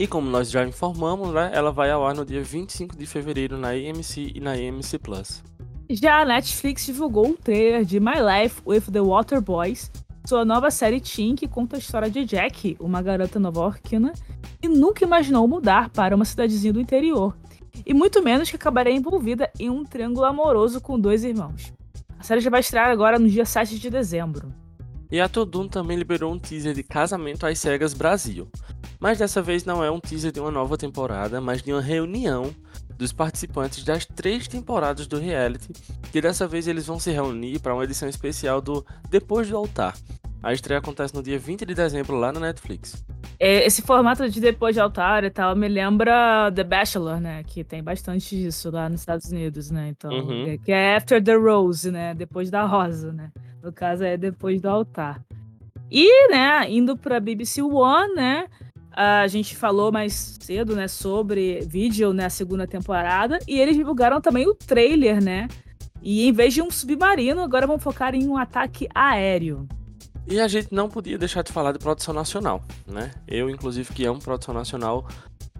e 0.00 0.06
como 0.06 0.30
nós 0.30 0.50
já 0.50 0.66
informamos, 0.66 1.30
né, 1.34 1.50
ela 1.52 1.70
vai 1.70 1.90
ao 1.90 2.06
ar 2.06 2.14
no 2.14 2.24
dia 2.24 2.42
25 2.42 2.96
de 2.96 3.04
fevereiro 3.04 3.58
na 3.58 3.68
AMC 3.68 4.32
e 4.34 4.40
na 4.40 4.52
AMC 4.52 4.98
Plus. 4.98 5.42
Já 5.90 6.22
a 6.22 6.24
Netflix 6.24 6.86
divulgou 6.86 7.26
um 7.26 7.36
trailer 7.36 7.84
de 7.84 8.00
My 8.00 8.14
Life 8.14 8.62
with 8.64 8.90
the 8.90 9.02
Water 9.02 9.42
Boys, 9.42 9.92
sua 10.24 10.42
nova 10.42 10.70
série 10.70 11.02
teen 11.02 11.36
que 11.36 11.46
conta 11.46 11.76
a 11.76 11.78
história 11.78 12.08
de 12.08 12.24
Jack, 12.24 12.78
uma 12.80 13.02
garota 13.02 13.38
nova-iorquina, 13.38 14.14
que 14.58 14.68
nunca 14.68 15.04
imaginou 15.04 15.46
mudar 15.46 15.90
para 15.90 16.16
uma 16.16 16.24
cidadezinha 16.24 16.72
do 16.72 16.80
interior, 16.80 17.36
e 17.84 17.92
muito 17.92 18.22
menos 18.22 18.48
que 18.48 18.56
acabaria 18.56 18.94
envolvida 18.94 19.50
em 19.58 19.68
um 19.68 19.84
triângulo 19.84 20.24
amoroso 20.24 20.80
com 20.80 20.98
dois 20.98 21.24
irmãos. 21.24 21.74
A 22.18 22.22
série 22.22 22.40
já 22.40 22.48
vai 22.48 22.60
estrear 22.60 22.88
agora 22.88 23.18
no 23.18 23.28
dia 23.28 23.44
7 23.44 23.78
de 23.78 23.90
dezembro. 23.90 24.50
E 25.10 25.20
a 25.20 25.28
Todum 25.28 25.66
também 25.66 25.96
liberou 25.96 26.32
um 26.32 26.38
teaser 26.38 26.74
de 26.74 26.82
Casamento 26.82 27.44
às 27.44 27.58
Cegas 27.58 27.92
Brasil, 27.92 28.48
mas 29.00 29.18
dessa 29.18 29.42
vez 29.42 29.64
não 29.64 29.82
é 29.82 29.90
um 29.90 29.98
teaser 29.98 30.30
de 30.30 30.38
uma 30.38 30.50
nova 30.50 30.78
temporada, 30.78 31.40
mas 31.40 31.62
de 31.62 31.72
uma 31.72 31.80
reunião 31.80 32.54
dos 32.96 33.12
participantes 33.12 33.82
das 33.82 34.04
três 34.04 34.46
temporadas 34.46 35.06
do 35.06 35.18
reality, 35.18 35.72
que 36.12 36.20
dessa 36.20 36.46
vez 36.46 36.68
eles 36.68 36.86
vão 36.86 37.00
se 37.00 37.10
reunir 37.10 37.58
para 37.58 37.74
uma 37.74 37.84
edição 37.84 38.08
especial 38.08 38.60
do 38.60 38.84
Depois 39.08 39.48
do 39.48 39.56
Altar. 39.56 39.96
A 40.42 40.52
estreia 40.52 40.78
acontece 40.78 41.14
no 41.14 41.22
dia 41.22 41.38
20 41.38 41.66
de 41.66 41.74
dezembro 41.74 42.16
lá 42.16 42.32
na 42.32 42.40
Netflix. 42.40 43.04
É, 43.38 43.66
esse 43.66 43.82
formato 43.82 44.28
de 44.28 44.40
Depois 44.40 44.74
de 44.74 44.80
Altar 44.80 45.24
e 45.24 45.30
tal 45.30 45.56
me 45.56 45.68
lembra 45.68 46.52
The 46.54 46.64
Bachelor, 46.64 47.20
né? 47.20 47.42
Que 47.42 47.64
tem 47.64 47.82
bastante 47.82 48.36
disso 48.36 48.70
lá 48.70 48.88
nos 48.88 49.00
Estados 49.00 49.30
Unidos, 49.30 49.70
né? 49.70 49.88
Então, 49.88 50.10
uhum. 50.10 50.46
é, 50.46 50.58
que 50.58 50.72
é 50.72 50.96
After 50.96 51.22
the 51.22 51.34
Rose, 51.34 51.90
né? 51.90 52.14
Depois 52.14 52.50
da 52.50 52.64
Rosa, 52.64 53.12
né? 53.12 53.30
No 53.62 53.72
caso 53.72 54.04
é 54.04 54.16
Depois 54.16 54.60
do 54.60 54.68
Altar. 54.68 55.22
E, 55.90 56.30
né, 56.30 56.70
indo 56.70 56.96
para 56.96 57.18
BBC 57.18 57.62
One, 57.62 58.14
né? 58.14 58.46
A 58.92 59.26
gente 59.26 59.56
falou 59.56 59.90
mais 59.92 60.38
cedo, 60.40 60.74
né, 60.74 60.88
sobre 60.88 61.60
vídeo 61.60 62.12
na 62.12 62.24
né, 62.24 62.28
segunda 62.28 62.66
temporada 62.66 63.38
e 63.46 63.58
eles 63.58 63.76
divulgaram 63.76 64.20
também 64.20 64.48
o 64.48 64.54
trailer, 64.54 65.22
né? 65.22 65.48
E 66.02 66.26
em 66.26 66.32
vez 66.32 66.54
de 66.54 66.62
um 66.62 66.70
submarino, 66.70 67.42
agora 67.42 67.66
vão 67.66 67.78
focar 67.78 68.14
em 68.14 68.26
um 68.26 68.36
ataque 68.36 68.88
aéreo. 68.94 69.68
E 70.26 70.40
a 70.40 70.48
gente 70.48 70.68
não 70.72 70.88
podia 70.88 71.18
deixar 71.18 71.42
de 71.42 71.52
falar 71.52 71.72
de 71.72 71.78
produção 71.78 72.14
nacional, 72.14 72.62
né? 72.86 73.10
Eu, 73.26 73.50
inclusive, 73.50 73.92
que 73.92 74.04
amo 74.04 74.20
produção 74.20 74.54
nacional, 74.54 75.06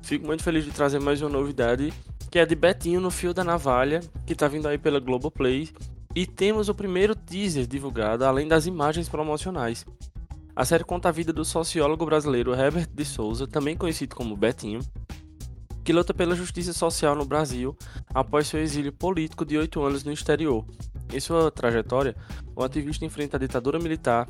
fico 0.03 0.27
muito 0.27 0.43
feliz 0.43 0.65
de 0.65 0.71
trazer 0.71 1.01
mais 1.01 1.21
uma 1.21 1.31
novidade, 1.31 1.93
que 2.31 2.39
é 2.39 2.47
de 2.47 2.55
Betinho 2.55 3.01
no 3.01 3.11
Fio 3.11 3.35
da 3.35 3.45
Navalha, 3.45 4.01
que 4.25 4.35
tá 4.35 4.49
vindo 4.49 4.69
aí 4.69 4.79
pela 4.79 5.01
Globoplay. 5.01 5.69
E 6.15 6.27
temos 6.27 6.69
o 6.69 6.75
primeiro 6.75 7.15
teaser 7.15 7.67
divulgado, 7.67 8.25
além 8.25 8.49
das 8.49 8.67
imagens 8.67 9.09
promocionais. 9.09 9.87
A 10.57 10.65
série 10.65 10.83
conta 10.83 11.09
a 11.09 11.13
vida 11.13 11.33
do 11.33 11.45
sociólogo 11.45 12.05
brasileiro 12.05 12.53
Herbert 12.53 12.89
de 12.93 13.05
Souza, 13.05 13.47
também 13.47 13.77
conhecido 13.77 14.17
como 14.17 14.37
Betinho, 14.37 14.81
que 15.85 15.93
luta 15.93 16.13
pela 16.13 16.35
justiça 16.35 16.73
social 16.73 17.15
no 17.15 17.25
Brasil 17.25 17.77
após 18.13 18.49
seu 18.49 18.61
exílio 18.61 18.93
político 18.93 19.45
de 19.45 19.57
oito 19.57 19.83
anos 19.83 20.03
no 20.03 20.13
exterior. 20.13 20.65
Em 21.13 21.21
sua 21.21 21.51
trajetória, 21.51 22.17
o 22.57 22.63
ativista 22.65 23.05
enfrenta 23.05 23.37
a 23.37 23.41
ditadura 23.41 23.79
militar, 23.79 24.29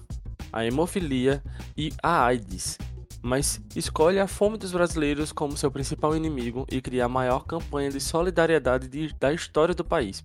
a 0.53 0.65
hemofilia 0.65 1.43
e 1.77 1.93
a 2.03 2.25
AIDS, 2.25 2.79
mas 3.23 3.61
escolhe 3.75 4.19
a 4.19 4.27
fome 4.27 4.59
dos 4.59 4.73
brasileiros 4.73 5.33
como 5.33 5.57
seu 5.57 5.71
principal 5.71 6.15
inimigo 6.15 6.67
e 6.71 6.81
cria 6.81 7.07
a 7.07 7.09
maior 7.09 7.45
campanha 7.45 7.91
de 7.91 8.01
solidariedade 8.01 8.87
de, 8.87 9.15
da 9.19 9.33
história 9.33 9.75
do 9.75 9.85
país. 9.85 10.23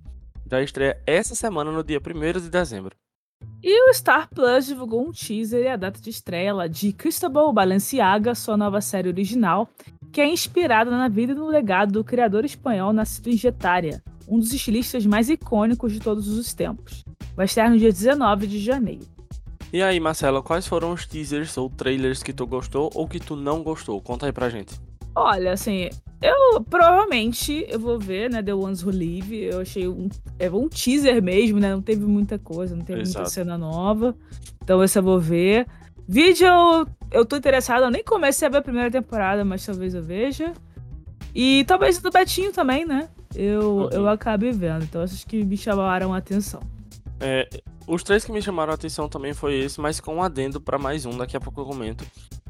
Já 0.50 0.62
estreia 0.62 1.02
essa 1.08 1.34
semana 1.34 1.72
no 1.72 1.84
dia 1.84 2.00
1 2.00 2.40
de 2.40 2.50
dezembro. 2.50 2.96
E 3.64 3.90
o 3.90 3.94
Star 3.94 4.30
Plus 4.30 4.68
divulgou 4.68 5.08
um 5.08 5.12
teaser 5.12 5.64
e 5.64 5.68
a 5.68 5.76
data 5.76 6.00
de 6.00 6.10
estreia 6.10 6.68
de 6.70 6.94
Cristobal 6.94 7.52
Balenciaga, 7.52 8.36
sua 8.36 8.56
nova 8.56 8.80
série 8.80 9.10
original, 9.10 9.68
que 10.12 10.22
é 10.22 10.28
inspirada 10.28 10.92
na 10.92 11.08
vida 11.08 11.34
e 11.34 11.36
no 11.36 11.48
legado 11.48 11.94
do 11.94 12.04
criador 12.04 12.46
espanhol 12.46 12.94
nascido 12.94 13.28
em 13.28 13.38
Getaria, 13.38 14.04
um 14.28 14.40
dos 14.40 14.54
estilistas 14.54 15.06
mais 15.06 15.30
icônicos 15.30 15.92
de 15.92 16.00
todos 16.00 16.28
os 16.28 16.54
tempos. 16.54 17.04
Vai 17.36 17.48
estrear 17.48 17.70
no 17.70 17.78
dia 17.78 17.92
19 17.92 18.48
de 18.48 18.60
janeiro. 18.60 19.06
E 19.74 19.82
aí, 19.82 20.00
Marcela, 20.00 20.42
quais 20.42 20.68
foram 20.68 20.94
os 20.94 21.06
teasers 21.06 21.58
ou 21.58 21.70
trailers 21.70 22.24
que 22.24 22.32
tu 22.32 22.46
gostou 22.46 22.90
ou 22.94 23.08
que 23.08 23.20
tu 23.20 23.36
não 23.36 23.64
gostou? 23.64 24.00
Conta 24.00 24.28
aí 24.28 24.32
pra 24.32 24.50
gente. 24.50 24.80
Olha, 25.14 25.54
assim, 25.54 25.90
eu 26.22 26.62
provavelmente 26.62 27.66
eu 27.70 27.80
vou 27.80 28.00
ver, 28.00 28.30
né, 28.30 28.42
The 28.42 28.54
Ones 28.54 28.84
Who 28.84 28.92
Live. 28.92 29.44
Eu 29.44 29.62
achei 29.62 29.88
um, 29.88 30.10
é 30.40 30.50
um 30.50 30.68
teaser 30.68 31.22
mesmo, 31.22 31.60
né? 31.60 31.72
Não 31.72 31.82
teve 31.82 32.06
muita 32.06 32.40
coisa, 32.40 32.76
não 32.76 32.84
teve 32.84 33.02
Exato. 33.02 33.20
muita 33.20 33.32
cena 33.32 33.58
nova. 33.58 34.16
Então 34.64 34.84
esse 34.84 34.98
eu 34.98 35.04
vou 35.04 35.20
ver. 35.20 35.68
Vídeo 36.08 36.48
eu, 37.12 37.26
tô 37.26 37.36
interessado, 37.36 37.84
eu 37.84 37.92
nem 37.92 38.04
comecei 38.04 38.48
a 38.48 38.52
ver 38.52 38.58
a 38.58 38.62
primeira 38.62 38.92
temporada, 38.92 39.44
mas 39.44 39.66
talvez 39.66 39.94
eu 39.94 40.04
veja. 40.04 40.54
E 41.34 41.64
talvez 41.66 42.00
do 42.00 42.12
Betinho 42.12 42.52
também, 42.52 42.86
né? 42.86 43.10
Eu, 43.36 43.76
uhum. 43.76 43.90
eu 43.92 44.08
acabe 44.08 44.52
vendo. 44.52 44.84
Então 44.84 45.04
esses 45.04 45.24
que 45.24 45.44
me 45.44 45.58
chamaram 45.58 46.14
a 46.14 46.18
atenção. 46.18 46.62
É, 47.20 47.48
os 47.88 48.04
três 48.04 48.24
que 48.24 48.32
me 48.32 48.42
chamaram 48.42 48.72
a 48.72 48.76
atenção 48.76 49.08
também 49.08 49.34
foi 49.34 49.56
esse, 49.56 49.80
mas 49.80 50.00
com 50.00 50.16
um 50.16 50.24
adendo 50.24 50.60
para 50.60 50.78
mais 50.78 51.06
um, 51.06 51.18
daqui 51.18 51.36
a 51.36 51.40
pouco 51.40 51.62
eu 51.62 51.66
comento. 51.66 52.06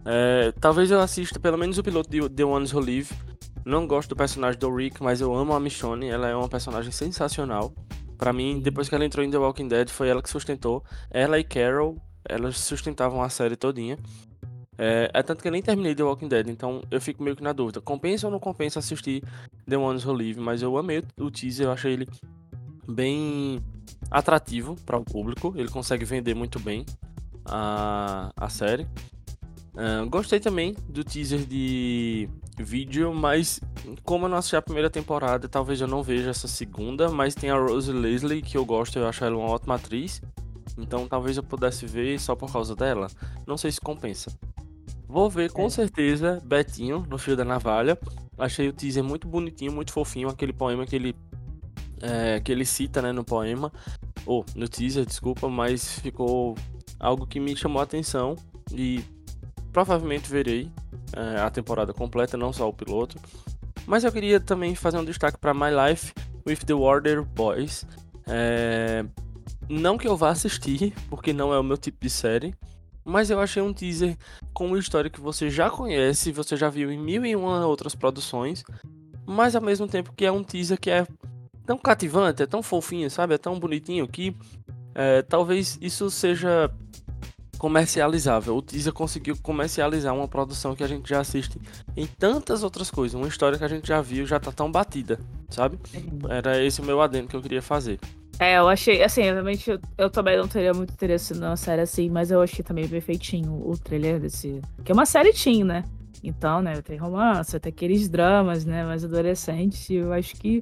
É, 0.05 0.53
talvez 0.59 0.91
eu 0.91 0.99
assista 0.99 1.39
pelo 1.39 1.57
menos 1.57 1.77
o 1.77 1.83
piloto 1.83 2.09
de 2.09 2.29
The 2.29 2.45
Ones 2.45 2.73
Who 2.73 2.79
Live. 2.79 3.09
Não 3.65 3.87
gosto 3.87 4.09
do 4.09 4.15
personagem 4.15 4.59
do 4.59 4.73
Rick, 4.73 5.01
mas 5.01 5.19
eu 5.21 5.35
amo 5.35 5.53
a 5.53 5.59
Michonne. 5.59 6.07
Ela 6.07 6.29
é 6.29 6.35
uma 6.35 6.47
personagem 6.47 6.91
sensacional. 6.91 7.73
Para 8.15 8.31
mim, 8.31 8.59
depois 8.59 8.87
que 8.87 8.93
ela 8.93 9.03
entrou 9.03 9.25
em 9.25 9.31
The 9.31 9.39
Walking 9.39 9.67
Dead, 9.67 9.89
foi 9.89 10.07
ela 10.07 10.21
que 10.21 10.29
sustentou. 10.29 10.83
Ela 11.09 11.39
e 11.39 11.43
Carol, 11.43 11.97
elas 12.23 12.59
sustentavam 12.59 13.23
a 13.23 13.29
série 13.29 13.55
todinha. 13.55 13.97
É, 14.77 15.09
é, 15.11 15.23
tanto 15.23 15.41
que 15.41 15.47
eu 15.47 15.51
nem 15.51 15.63
terminei 15.63 15.95
The 15.95 16.03
Walking 16.03 16.27
Dead, 16.27 16.47
então 16.47 16.81
eu 16.91 17.01
fico 17.01 17.23
meio 17.23 17.35
que 17.35 17.41
na 17.41 17.53
dúvida. 17.53 17.81
Compensa 17.81 18.27
ou 18.27 18.31
não 18.31 18.39
compensa 18.39 18.77
assistir 18.77 19.23
The 19.67 19.77
Ones 19.77 20.05
Who 20.05 20.13
Live? 20.13 20.39
Mas 20.39 20.61
eu 20.61 20.77
amei 20.77 21.03
o 21.17 21.31
teaser, 21.31 21.65
eu 21.65 21.71
achei 21.71 21.93
ele 21.93 22.07
bem 22.87 23.63
atrativo 24.11 24.75
para 24.85 24.97
o 24.97 25.03
público. 25.03 25.53
Ele 25.55 25.69
consegue 25.69 26.05
vender 26.05 26.35
muito 26.35 26.59
bem 26.59 26.85
a, 27.45 28.31
a 28.37 28.49
série. 28.49 28.87
Uh, 29.75 30.09
gostei 30.09 30.39
também 30.39 30.73
do 30.87 31.03
teaser 31.03 31.45
de 31.45 32.29
vídeo, 32.57 33.13
mas 33.13 33.59
como 34.03 34.25
eu 34.25 34.29
não 34.29 34.37
assisti 34.37 34.55
a 34.55 34.61
primeira 34.61 34.89
temporada, 34.89 35.49
talvez 35.49 35.81
eu 35.81 35.87
não 35.87 36.01
veja 36.01 36.29
essa 36.29 36.47
segunda. 36.47 37.09
Mas 37.09 37.35
tem 37.35 37.49
a 37.49 37.57
Rose 37.57 37.91
Leslie, 37.91 38.41
que 38.41 38.57
eu 38.57 38.65
gosto, 38.65 38.97
eu 38.97 39.07
acho 39.07 39.23
ela 39.23 39.37
uma 39.37 39.49
ótima 39.49 39.75
atriz. 39.75 40.21
Então 40.77 41.07
talvez 41.07 41.37
eu 41.37 41.43
pudesse 41.43 41.85
ver 41.85 42.19
só 42.19 42.35
por 42.35 42.51
causa 42.51 42.75
dela. 42.75 43.07
Não 43.45 43.57
sei 43.57 43.71
se 43.71 43.81
compensa. 43.81 44.31
Vou 45.07 45.29
ver 45.29 45.51
com 45.51 45.65
é. 45.65 45.69
certeza 45.69 46.41
Betinho 46.43 47.05
no 47.09 47.17
Fio 47.17 47.35
da 47.35 47.45
Navalha. 47.45 47.97
Achei 48.37 48.67
o 48.67 48.73
teaser 48.73 49.03
muito 49.03 49.27
bonitinho, 49.27 49.71
muito 49.71 49.91
fofinho, 49.91 50.29
aquele 50.29 50.51
poema 50.51 50.85
que 50.85 50.95
ele 50.95 51.15
é, 52.01 52.39
que 52.39 52.51
ele 52.51 52.65
cita, 52.65 53.01
né, 53.01 53.11
no 53.11 53.23
poema 53.23 53.71
ou 54.25 54.45
oh, 54.47 54.59
no 54.59 54.67
teaser, 54.67 55.05
desculpa, 55.05 55.47
mas 55.47 55.99
ficou 55.99 56.55
algo 56.99 57.25
que 57.27 57.39
me 57.39 57.55
chamou 57.55 57.79
a 57.79 57.83
atenção 57.83 58.35
e 58.71 59.03
provavelmente 59.75 60.31
verei 60.31 60.71
é, 61.11 61.41
a 61.41 61.49
temporada 61.49 61.93
completa, 61.93 62.37
não 62.37 62.53
só 62.53 62.69
o 62.69 62.71
piloto. 62.71 63.17
Mas 63.85 64.05
eu 64.05 64.11
queria 64.11 64.39
também 64.39 64.73
fazer 64.73 64.97
um 64.97 65.03
destaque 65.03 65.37
para 65.37 65.53
My 65.53 65.65
Life 65.69 66.13
with 66.47 66.59
the 66.65 66.73
Warder 66.73 67.21
Boys. 67.25 67.85
É... 68.25 69.03
Não 69.67 69.97
que 69.97 70.07
eu 70.07 70.15
vá 70.15 70.29
assistir, 70.29 70.93
porque 71.09 71.33
não 71.33 71.53
é 71.53 71.59
o 71.59 71.63
meu 71.63 71.75
tipo 71.75 71.97
de 71.99 72.09
série, 72.09 72.55
mas 73.03 73.29
eu 73.29 73.37
achei 73.37 73.61
um 73.61 73.73
teaser 73.73 74.15
com 74.53 74.67
uma 74.67 74.79
história 74.79 75.09
que 75.09 75.19
você 75.19 75.49
já 75.49 75.69
conhece, 75.69 76.31
você 76.31 76.55
já 76.55 76.69
viu 76.69 76.89
em 76.89 76.97
mil 76.97 77.25
e 77.25 77.35
uma 77.35 77.67
outras 77.67 77.93
produções, 77.93 78.63
mas 79.25 79.57
ao 79.57 79.61
mesmo 79.61 79.89
tempo 79.89 80.13
que 80.13 80.25
é 80.25 80.31
um 80.31 80.41
teaser 80.41 80.79
que 80.79 80.89
é 80.89 81.05
tão 81.65 81.77
cativante, 81.77 82.41
é 82.41 82.45
tão 82.45 82.63
fofinho, 82.63 83.11
sabe? 83.11 83.33
É 83.33 83.37
tão 83.37 83.59
bonitinho 83.59 84.07
que 84.07 84.33
é, 84.95 85.21
talvez 85.21 85.77
isso 85.81 86.09
seja 86.09 86.71
comercializável. 87.57 88.55
O 88.55 88.61
teaser 88.61 88.93
conseguiu 88.93 89.35
comercializar 89.41 90.13
uma 90.13 90.27
produção 90.27 90.75
que 90.75 90.83
a 90.83 90.87
gente 90.87 91.09
já 91.09 91.19
assiste 91.19 91.59
em 91.95 92.05
tantas 92.05 92.63
outras 92.63 92.91
coisas, 92.91 93.15
uma 93.15 93.27
história 93.27 93.57
que 93.57 93.63
a 93.63 93.67
gente 93.67 93.87
já 93.87 94.01
viu 94.01 94.25
já 94.25 94.39
tá 94.39 94.51
tão 94.51 94.71
batida, 94.71 95.19
sabe? 95.49 95.79
Era 96.29 96.63
esse 96.63 96.81
o 96.81 96.83
meu 96.83 97.01
adendo 97.01 97.27
que 97.27 97.35
eu 97.35 97.41
queria 97.41 97.61
fazer. 97.61 97.99
É, 98.37 98.57
eu 98.57 98.67
achei, 98.67 99.01
assim, 99.01 99.21
realmente 99.21 99.69
eu, 99.69 99.79
eu, 99.97 100.09
também 100.09 100.37
não 100.37 100.47
teria 100.47 100.73
muito 100.73 100.91
interesse 100.91 101.33
numa 101.33 101.55
série 101.55 101.81
assim, 101.81 102.09
mas 102.09 102.31
eu 102.31 102.41
achei 102.41 102.63
também 102.63 102.87
perfeitinho 102.87 103.53
o 103.65 103.77
trailer 103.77 104.19
desse. 104.19 104.61
Que 104.83 104.91
é 104.91 104.93
uma 104.93 105.05
série 105.05 105.31
teen, 105.31 105.63
né? 105.63 105.83
Então, 106.21 106.61
né, 106.61 106.81
tem 106.81 106.97
romance, 106.97 107.57
tem 107.59 107.69
aqueles 107.69 108.09
dramas, 108.09 108.65
né, 108.65 108.83
mais 108.83 109.05
adolescentes, 109.05 109.89
eu 109.89 110.11
acho 110.11 110.35
que 110.35 110.61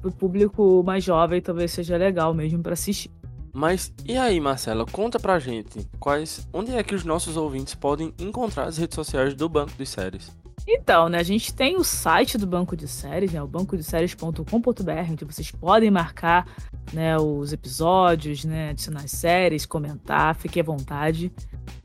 pro 0.00 0.10
público 0.10 0.82
mais 0.84 1.04
jovem 1.04 1.40
talvez 1.42 1.72
seja 1.72 1.96
legal 1.96 2.32
mesmo 2.32 2.62
para 2.62 2.72
assistir. 2.72 3.10
Mas 3.52 3.92
e 4.04 4.16
aí, 4.16 4.40
Marcela, 4.40 4.86
conta 4.86 5.18
pra 5.18 5.38
gente 5.38 5.88
quais, 5.98 6.48
onde 6.52 6.72
é 6.72 6.82
que 6.82 6.94
os 6.94 7.04
nossos 7.04 7.36
ouvintes 7.36 7.74
podem 7.74 8.14
encontrar 8.18 8.64
as 8.64 8.78
redes 8.78 8.94
sociais 8.94 9.34
do 9.34 9.48
Banco 9.48 9.72
de 9.76 9.86
Séries? 9.86 10.30
Então, 10.66 11.08
né, 11.08 11.18
a 11.18 11.22
gente 11.22 11.52
tem 11.52 11.76
o 11.76 11.82
site 11.82 12.38
do 12.38 12.46
Banco 12.46 12.76
de 12.76 12.86
Séries, 12.86 13.32
né, 13.32 13.42
o 13.42 13.46
bancodeséries.com.br, 13.46 15.10
onde 15.10 15.24
vocês 15.24 15.50
podem 15.50 15.90
marcar 15.90 16.46
né, 16.92 17.18
os 17.18 17.52
episódios, 17.52 18.44
né, 18.44 18.70
adicionar 18.70 19.04
as 19.04 19.10
séries, 19.10 19.66
comentar, 19.66 20.34
fique 20.36 20.60
à 20.60 20.62
vontade. 20.62 21.32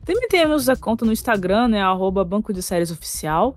Também 0.04 0.28
temos 0.28 0.68
a 0.68 0.76
conta 0.76 1.04
no 1.04 1.12
Instagram, 1.12 1.68
né, 1.68 1.80
arroba 1.80 2.24
Banco 2.24 2.52
de 2.52 2.62
Séries 2.62 2.90
Oficial. 2.90 3.56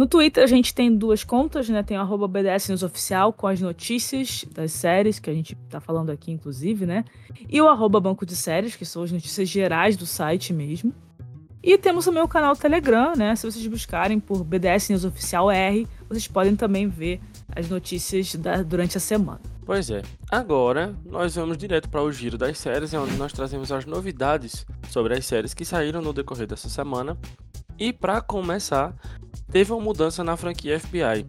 No 0.00 0.06
Twitter 0.06 0.42
a 0.42 0.46
gente 0.46 0.74
tem 0.74 0.96
duas 0.96 1.24
contas, 1.24 1.68
né, 1.68 1.82
tem 1.82 1.98
o 1.98 2.00
arroba 2.00 2.26
BDS 2.26 2.70
News 2.70 2.82
Oficial 2.82 3.34
com 3.34 3.46
as 3.46 3.60
notícias 3.60 4.46
das 4.50 4.72
séries, 4.72 5.18
que 5.18 5.28
a 5.28 5.34
gente 5.34 5.54
tá 5.68 5.78
falando 5.78 6.08
aqui 6.08 6.32
inclusive, 6.32 6.86
né, 6.86 7.04
e 7.46 7.60
o 7.60 7.88
Banco 8.00 8.24
de 8.24 8.34
Séries, 8.34 8.74
que 8.74 8.86
são 8.86 9.02
as 9.02 9.12
notícias 9.12 9.46
gerais 9.46 9.98
do 9.98 10.06
site 10.06 10.54
mesmo. 10.54 10.94
E 11.62 11.76
temos 11.76 12.06
também 12.06 12.22
o 12.22 12.26
canal 12.26 12.56
Telegram, 12.56 13.12
né? 13.14 13.36
Se 13.36 13.44
vocês 13.44 13.66
buscarem 13.66 14.18
por 14.18 14.42
BDS 14.42 14.88
News 14.88 15.04
Oficial 15.04 15.50
R, 15.50 15.86
vocês 16.08 16.26
podem 16.26 16.56
também 16.56 16.88
ver 16.88 17.20
as 17.54 17.68
notícias 17.68 18.34
da, 18.36 18.62
durante 18.62 18.96
a 18.96 19.00
semana. 19.00 19.42
Pois 19.66 19.90
é. 19.90 20.00
Agora 20.30 20.94
nós 21.04 21.34
vamos 21.34 21.58
direto 21.58 21.90
para 21.90 22.02
o 22.02 22.10
giro 22.10 22.38
das 22.38 22.56
séries, 22.56 22.94
onde 22.94 23.16
nós 23.16 23.34
trazemos 23.34 23.70
as 23.70 23.84
novidades 23.84 24.64
sobre 24.88 25.12
as 25.12 25.26
séries 25.26 25.52
que 25.52 25.66
saíram 25.66 26.00
no 26.00 26.14
decorrer 26.14 26.46
dessa 26.46 26.70
semana. 26.70 27.18
E 27.80 27.94
para 27.94 28.20
começar, 28.20 28.94
teve 29.50 29.72
uma 29.72 29.80
mudança 29.80 30.22
na 30.22 30.36
franquia 30.36 30.78
FBI. 30.78 31.26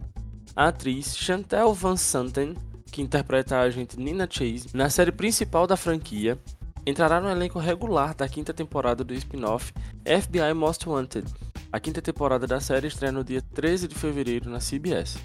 A 0.54 0.68
atriz 0.68 1.16
Chantel 1.16 1.72
Van 1.72 1.96
Santen, 1.96 2.54
que 2.92 3.00
interpreta 3.00 3.56
a 3.56 3.62
agente 3.62 3.98
Nina 3.98 4.28
Chase 4.30 4.66
na 4.74 4.90
série 4.90 5.10
principal 5.10 5.66
da 5.66 5.78
franquia, 5.78 6.38
entrará 6.84 7.22
no 7.22 7.30
elenco 7.30 7.58
regular 7.58 8.14
da 8.14 8.28
quinta 8.28 8.52
temporada 8.52 9.02
do 9.02 9.14
spin-off 9.14 9.72
FBI 10.04 10.52
Most 10.52 10.86
Wanted. 10.86 11.26
A 11.72 11.80
quinta 11.80 12.02
temporada 12.02 12.46
da 12.46 12.60
série 12.60 12.88
estreia 12.88 13.12
no 13.12 13.24
dia 13.24 13.40
13 13.40 13.88
de 13.88 13.94
fevereiro 13.94 14.50
na 14.50 14.58
CBS. 14.58 15.16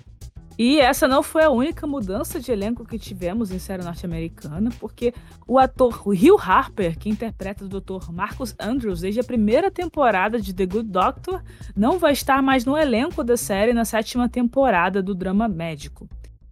E 0.58 0.80
essa 0.80 1.08
não 1.08 1.22
foi 1.22 1.44
a 1.44 1.52
única 1.52 1.86
mudança 1.86 2.40
de 2.40 2.52
elenco 2.52 2.84
que 2.84 2.98
tivemos 2.98 3.52
em 3.52 3.60
série 3.60 3.84
norte-americana, 3.84 4.72
porque 4.80 5.14
o 5.48 5.60
ator 5.60 6.02
Hugh 6.08 6.40
Harper, 6.42 6.98
que 6.98 7.10
interpreta 7.10 7.64
o 7.64 7.70
Dr. 7.70 8.12
Marcus 8.12 8.56
Andrews 8.60 9.02
desde 9.02 9.20
a 9.20 9.24
primeira 9.24 9.70
temporada 9.70 10.42
de 10.42 10.56
The 10.56 10.66
Good 10.66 10.90
Doctor, 10.90 11.44
não 11.76 12.00
vai 12.00 12.14
estar 12.14 12.42
mais 12.42 12.66
no 12.66 12.76
elenco 12.76 13.24
da 13.24 13.38
série 13.38 13.72
na 13.72 13.86
sétima 13.86 14.28
temporada 14.28 15.04
do 15.04 15.14
drama 15.14 15.48
médico. 15.48 16.10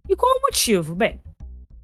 E 0.08 0.14
qual 0.14 0.38
o 0.38 0.42
motivo? 0.42 0.94
Bem, 0.94 1.20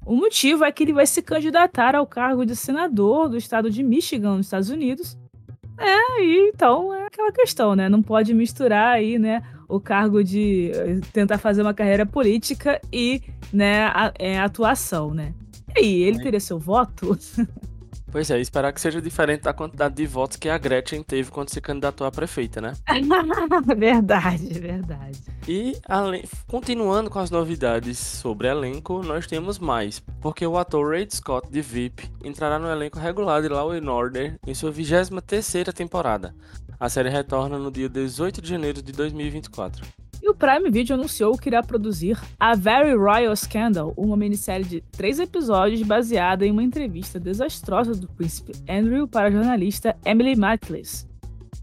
o 0.05 0.15
motivo 0.15 0.63
é 0.63 0.71
que 0.71 0.83
ele 0.83 0.93
vai 0.93 1.05
se 1.05 1.21
candidatar 1.21 1.93
ao 1.93 2.07
cargo 2.07 2.45
de 2.45 2.55
senador 2.55 3.27
do 3.27 3.35
estado 3.35 3.69
de 3.69 3.83
Michigan, 3.83 4.37
nos 4.37 4.45
Estados 4.45 4.69
Unidos. 4.69 5.17
É, 5.77 6.21
e 6.21 6.49
então 6.49 6.93
é 6.93 7.07
aquela 7.07 7.31
questão, 7.31 7.75
né? 7.75 7.89
Não 7.89 8.01
pode 8.01 8.33
misturar 8.33 8.95
aí, 8.95 9.17
né, 9.17 9.41
o 9.67 9.79
cargo 9.79 10.23
de 10.23 10.71
eh, 10.73 10.99
tentar 11.11 11.37
fazer 11.37 11.61
uma 11.61 11.73
carreira 11.73 12.05
política 12.05 12.81
e, 12.91 13.21
né, 13.51 13.85
a, 13.85 14.13
é, 14.17 14.39
atuação, 14.39 15.13
né? 15.13 15.33
E 15.75 15.79
aí, 15.79 16.03
ele 16.03 16.19
teria 16.21 16.39
seu 16.39 16.59
voto? 16.59 17.17
Pois 18.13 18.29
é, 18.29 18.39
esperar 18.39 18.71
que 18.71 18.79
seja 18.79 19.01
diferente 19.01 19.41
da 19.41 19.53
quantidade 19.53 19.95
de 19.95 20.05
votos 20.05 20.37
que 20.37 20.47
a 20.47 20.55
Gretchen 20.55 21.01
teve 21.01 21.31
quando 21.31 21.49
se 21.49 21.59
candidatou 21.59 22.05
a 22.05 22.11
prefeita, 22.11 22.61
né? 22.61 22.73
verdade, 23.75 24.59
verdade. 24.59 25.19
E 25.47 25.75
além, 25.89 26.23
continuando 26.45 27.09
com 27.09 27.17
as 27.17 27.31
novidades 27.31 27.97
sobre 27.97 28.47
elenco, 28.47 29.01
nós 29.01 29.25
temos 29.25 29.57
mais, 29.57 29.99
porque 30.21 30.45
o 30.45 30.59
ator 30.59 30.91
Ray 30.91 31.07
Scott 31.09 31.49
de 31.49 31.59
VIP 31.59 32.07
entrará 32.23 32.59
no 32.59 32.69
elenco 32.69 32.99
regular 32.99 33.41
de 33.41 33.47
Law 33.47 33.69
Order 33.69 34.37
em 34.45 34.53
sua 34.53 34.71
23ª 34.71 35.73
temporada. 35.73 36.35
A 36.83 36.89
série 36.89 37.07
retorna 37.07 37.57
no 37.57 37.71
dia 37.71 37.87
18 37.87 38.41
de 38.41 38.49
janeiro 38.49 38.81
de 38.81 38.91
2024. 38.91 39.85
E 40.21 40.29
o 40.29 40.35
Prime 40.35 40.69
Video 40.69 40.95
anunciou 40.95 41.37
que 41.37 41.47
irá 41.47 41.63
produzir 41.63 42.19
A 42.37 42.55
Very 42.55 42.93
Royal 42.93 43.33
Scandal, 43.37 43.93
uma 43.95 44.17
minissérie 44.17 44.65
de 44.65 44.81
três 44.81 45.17
episódios 45.17 45.81
baseada 45.81 46.45
em 46.45 46.51
uma 46.51 46.61
entrevista 46.61 47.21
desastrosa 47.21 47.95
do 47.95 48.09
príncipe 48.09 48.51
Andrew 48.67 49.07
para 49.07 49.29
a 49.29 49.31
jornalista 49.31 49.95
Emily 50.03 50.35
Matlis. 50.35 51.07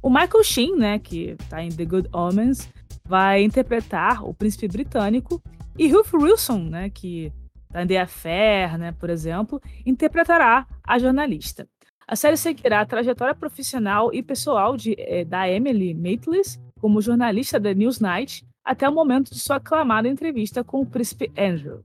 O 0.00 0.09
Michael 0.09 0.43
Sheen, 0.43 0.77
né, 0.77 0.99
que 0.99 1.37
está 1.39 1.62
em 1.62 1.69
The 1.69 1.85
Good 1.85 2.09
Omens, 2.15 2.67
vai 3.05 3.43
interpretar 3.43 4.25
o 4.27 4.33
príncipe 4.33 4.69
britânico 4.69 5.39
e 5.79 5.87
Ruth 5.93 6.15
Wilson, 6.15 6.61
né, 6.61 6.89
que 6.89 7.31
está 7.67 7.83
em 7.83 7.87
The 7.87 8.00
Affair, 8.00 8.79
né, 8.79 8.93
por 8.93 9.11
exemplo, 9.11 9.61
interpretará 9.85 10.67
a 10.83 10.99
jornalista. 10.99 11.69
A 12.11 12.17
série 12.17 12.37
seguirá 12.37 12.81
a 12.81 12.85
trajetória 12.85 13.37
profissional 13.37 14.12
e 14.12 14.21
pessoal 14.21 14.76
de, 14.76 14.97
eh, 14.99 15.25
da 15.25 15.49
Emily 15.49 15.95
Matlis 15.95 16.59
como 16.81 17.00
jornalista 17.00 17.61
da 17.61 17.73
Newsnight 17.73 18.45
até 18.64 18.88
o 18.88 18.93
momento 18.93 19.33
de 19.33 19.38
sua 19.38 19.57
aclamada 19.57 20.09
entrevista 20.09 20.64
com 20.64 20.81
o 20.81 20.87
príncipe 20.87 21.31
Andrew. 21.38 21.85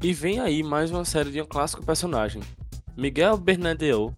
E 0.00 0.12
vem 0.12 0.38
aí 0.38 0.62
mais 0.62 0.92
uma 0.92 1.04
série 1.04 1.32
de 1.32 1.42
um 1.42 1.44
clássico 1.44 1.84
personagem. 1.84 2.44
Miguel 2.96 3.36
Bernadeu, 3.36 4.14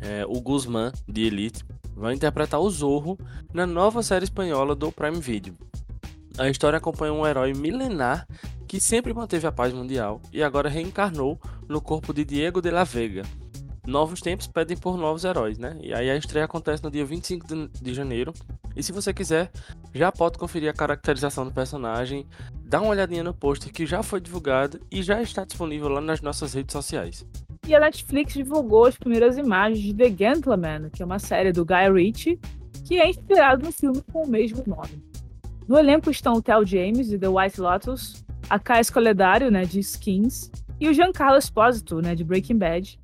é, 0.00 0.24
o 0.26 0.40
Guzmán 0.40 0.90
de 1.06 1.24
Elite, 1.24 1.66
vai 1.94 2.14
interpretar 2.14 2.58
o 2.58 2.70
Zorro 2.70 3.18
na 3.52 3.66
nova 3.66 4.02
série 4.02 4.24
espanhola 4.24 4.74
do 4.74 4.90
Prime 4.90 5.20
Video. 5.20 5.54
A 6.38 6.48
história 6.48 6.78
acompanha 6.78 7.12
um 7.12 7.26
herói 7.26 7.52
milenar 7.52 8.26
que 8.66 8.80
sempre 8.80 9.12
manteve 9.12 9.46
a 9.46 9.52
paz 9.52 9.70
mundial 9.70 10.18
e 10.32 10.42
agora 10.42 10.70
reencarnou 10.70 11.38
no 11.68 11.82
corpo 11.82 12.14
de 12.14 12.24
Diego 12.24 12.62
de 12.62 12.70
la 12.70 12.84
Vega, 12.84 13.22
novos 13.88 14.20
tempos 14.20 14.46
pedem 14.46 14.76
por 14.76 14.98
novos 14.98 15.24
heróis, 15.24 15.58
né? 15.58 15.76
E 15.80 15.94
aí 15.94 16.10
a 16.10 16.16
estreia 16.16 16.44
acontece 16.44 16.84
no 16.84 16.90
dia 16.90 17.04
25 17.04 17.46
de 17.80 17.94
janeiro. 17.94 18.34
E 18.76 18.82
se 18.82 18.92
você 18.92 19.14
quiser, 19.14 19.50
já 19.94 20.12
pode 20.12 20.36
conferir 20.36 20.68
a 20.68 20.74
caracterização 20.74 21.46
do 21.46 21.52
personagem, 21.52 22.26
dá 22.64 22.80
uma 22.80 22.90
olhadinha 22.90 23.24
no 23.24 23.32
pôster 23.32 23.72
que 23.72 23.86
já 23.86 24.02
foi 24.02 24.20
divulgado 24.20 24.78
e 24.90 25.02
já 25.02 25.22
está 25.22 25.44
disponível 25.44 25.88
lá 25.88 26.02
nas 26.02 26.20
nossas 26.20 26.52
redes 26.52 26.74
sociais. 26.74 27.26
E 27.66 27.74
a 27.74 27.80
Netflix 27.80 28.34
divulgou 28.34 28.84
as 28.84 28.96
primeiras 28.96 29.38
imagens 29.38 29.80
de 29.80 29.94
The 29.94 30.10
Gentleman, 30.10 30.90
que 30.90 31.02
é 31.02 31.06
uma 31.06 31.18
série 31.18 31.50
do 31.50 31.64
Guy 31.64 31.90
Ritchie, 31.90 32.38
que 32.86 33.00
é 33.00 33.08
inspirado 33.08 33.64
no 33.64 33.72
filme 33.72 34.02
com 34.12 34.24
o 34.24 34.28
mesmo 34.28 34.62
nome. 34.66 35.02
No 35.66 35.78
elenco 35.78 36.10
estão 36.10 36.34
o 36.34 36.42
Tel 36.42 36.64
James, 36.64 37.08
de 37.08 37.18
The 37.18 37.28
White 37.28 37.60
Lotus, 37.60 38.24
a 38.48 38.58
Kai 38.58 38.84
Scoledário, 38.84 39.50
né, 39.50 39.64
de 39.64 39.80
Skins, 39.80 40.50
e 40.80 40.88
o 40.88 40.94
Giancarlo 40.94 41.38
Esposito, 41.38 42.00
né, 42.00 42.14
de 42.14 42.24
Breaking 42.24 42.58
Bad. 42.58 42.98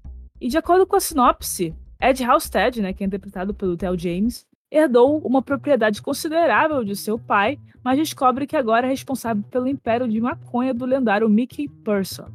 E 0.44 0.48
de 0.48 0.58
acordo 0.58 0.86
com 0.86 0.94
a 0.94 1.00
sinopse, 1.00 1.74
Ed 1.98 2.22
Halstead, 2.22 2.82
né, 2.82 2.92
que 2.92 3.02
é 3.02 3.06
interpretado 3.06 3.54
pelo 3.54 3.78
Tel 3.78 3.98
James, 3.98 4.46
herdou 4.70 5.16
uma 5.24 5.40
propriedade 5.40 6.02
considerável 6.02 6.84
de 6.84 6.94
seu 6.94 7.18
pai, 7.18 7.58
mas 7.82 7.96
descobre 7.96 8.46
que 8.46 8.54
agora 8.54 8.86
é 8.86 8.90
responsável 8.90 9.42
pelo 9.50 9.66
império 9.66 10.06
de 10.06 10.20
maconha 10.20 10.74
do 10.74 10.84
lendário 10.84 11.30
Mickey 11.30 11.66
Person. 11.66 12.26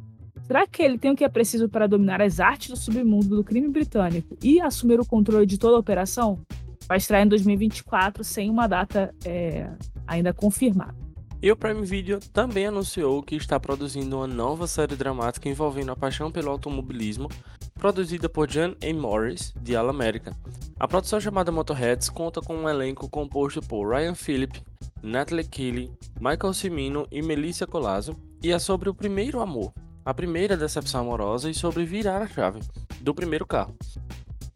Será 0.48 0.66
que 0.66 0.82
ele 0.82 0.98
tem 0.98 1.12
o 1.12 1.16
que 1.16 1.24
é 1.24 1.30
preciso 1.30 1.70
para 1.70 1.86
dominar 1.86 2.20
as 2.20 2.40
artes 2.40 2.72
do 2.72 2.76
submundo 2.76 3.36
do 3.36 3.44
crime 3.44 3.68
britânico 3.68 4.36
e 4.44 4.60
assumir 4.60 5.00
o 5.00 5.06
controle 5.06 5.46
de 5.46 5.60
toda 5.60 5.76
a 5.76 5.80
operação? 5.80 6.42
Vai 6.88 6.98
estrear 6.98 7.22
em 7.22 7.30
2024 7.30 8.24
sem 8.24 8.50
uma 8.50 8.66
data 8.66 9.14
é, 9.24 9.70
ainda 10.08 10.34
confirmada. 10.34 10.96
E 11.42 11.50
o 11.50 11.56
Prime 11.56 11.86
Video 11.86 12.20
também 12.34 12.66
anunciou 12.66 13.24
que 13.24 13.36
está 13.36 13.58
produzindo 13.58 14.18
uma 14.18 14.28
nova 14.28 14.68
série 14.68 14.96
dramática 14.96 15.48
envolvendo 15.48 15.92
a 15.92 15.96
paixão 15.96 16.30
pelo 16.30 16.50
automobilismo, 16.50 17.30
produzida 17.80 18.28
por 18.28 18.48
John 18.48 18.76
A. 18.84 18.94
Morris, 18.94 19.54
de 19.62 19.76
All 19.76 19.90
America. 19.90 20.36
A 20.78 20.88
produção 20.88 21.20
chamada 21.20 21.52
Motorheads 21.52 22.10
conta 22.10 22.42
com 22.42 22.56
um 22.56 22.70
elenco 22.70 23.10
composto 23.10 23.62
por 23.62 23.90
Ryan 23.90 24.14
Phillip, 24.14 24.62
Natalie 25.02 25.48
Kelly, 25.48 25.92
Michael 26.20 26.54
Cimino 26.54 27.08
e 27.10 27.22
Melissa 27.22 27.66
Colasso, 27.66 28.16
e 28.44 28.52
é 28.52 28.60
sobre 28.60 28.90
o 28.90 28.94
primeiro 28.94 29.40
amor, 29.40 29.74
a 30.06 30.14
primeira 30.14 30.58
decepção 30.58 31.02
amorosa 31.02 31.50
e 31.50 31.54
sobre 31.54 31.86
virar 31.86 32.22
a 32.22 32.28
chave 32.28 32.60
do 33.00 33.16
primeiro 33.16 33.46
carro. 33.46 33.76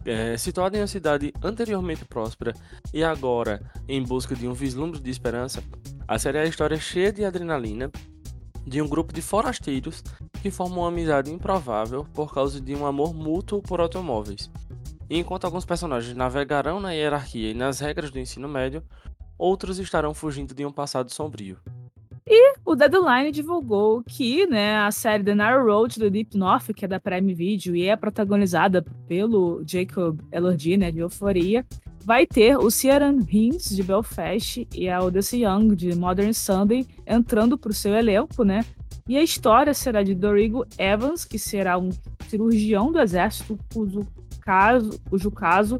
É, 0.05 0.35
situada 0.35 0.77
em 0.77 0.81
uma 0.81 0.87
cidade 0.87 1.33
anteriormente 1.41 2.03
próspera 2.03 2.53
e 2.93 3.05
agora 3.05 3.61
em 3.87 4.03
busca 4.03 4.35
de 4.35 4.45
um 4.49 4.53
vislumbre 4.53 4.99
de 4.99 5.09
esperança, 5.09 5.63
a 6.05 6.19
série 6.19 6.39
é 6.39 6.41
a 6.41 6.45
história 6.45 6.77
cheia 6.77 7.13
de 7.13 7.23
adrenalina 7.23 7.89
de 8.65 8.81
um 8.81 8.87
grupo 8.87 9.13
de 9.13 9.21
forasteiros 9.21 10.03
que 10.41 10.51
formam 10.51 10.79
uma 10.79 10.87
amizade 10.87 11.31
improvável 11.31 12.05
por 12.13 12.33
causa 12.33 12.59
de 12.59 12.75
um 12.75 12.85
amor 12.85 13.13
mútuo 13.13 13.61
por 13.61 13.79
automóveis. 13.79 14.49
E 15.09 15.17
enquanto 15.17 15.45
alguns 15.45 15.65
personagens 15.65 16.15
navegarão 16.15 16.79
na 16.79 16.91
hierarquia 16.91 17.51
e 17.51 17.53
nas 17.53 17.79
regras 17.79 18.09
do 18.09 18.19
ensino 18.19 18.47
médio, 18.47 18.83
outros 19.37 19.79
estarão 19.79 20.13
fugindo 20.13 20.53
de 20.53 20.65
um 20.65 20.71
passado 20.71 21.11
sombrio. 21.11 21.57
E 22.25 22.55
o 22.65 22.73
Deadline 22.73 23.31
divulgou 23.31 24.01
que 24.01 24.47
né, 24.47 24.77
a 24.77 24.91
série 24.91 25.23
The 25.23 25.35
Narrow 25.35 25.65
Road 25.65 25.99
do 25.99 26.09
Deep 26.09 26.37
North, 26.37 26.73
que 26.73 26.85
é 26.85 26.87
da 26.87 26.99
Prime 26.99 27.33
Video 27.33 27.75
e 27.75 27.87
é 27.87 27.97
protagonizada 27.97 28.81
pelo 29.07 29.61
Jacob 29.67 30.21
Elordi, 30.31 30.77
né, 30.77 30.89
de 30.89 30.99
Euforia, 30.99 31.65
vai 32.03 32.25
ter 32.25 32.57
o 32.57 32.69
Ciaran 32.69 33.19
Hinds, 33.29 33.75
de 33.75 33.81
Belfast, 33.81 34.67
e 34.73 34.89
a 34.89 35.01
Odessa 35.01 35.37
Young, 35.37 35.75
de 35.75 35.95
Modern 35.95 36.33
Sunday, 36.33 36.85
entrando 37.07 37.57
para 37.57 37.71
o 37.71 37.73
seu 37.73 37.93
elenco, 37.93 38.43
né? 38.43 38.65
E 39.07 39.17
a 39.17 39.23
história 39.23 39.73
será 39.73 40.03
de 40.03 40.13
Dorigo 40.13 40.65
Evans, 40.77 41.25
que 41.25 41.39
será 41.39 41.77
um 41.77 41.89
cirurgião 42.27 42.91
do 42.91 42.99
exército 42.99 43.57
cujo 43.73 44.05
caso, 44.41 44.99
cujo 45.09 45.31
caso 45.31 45.77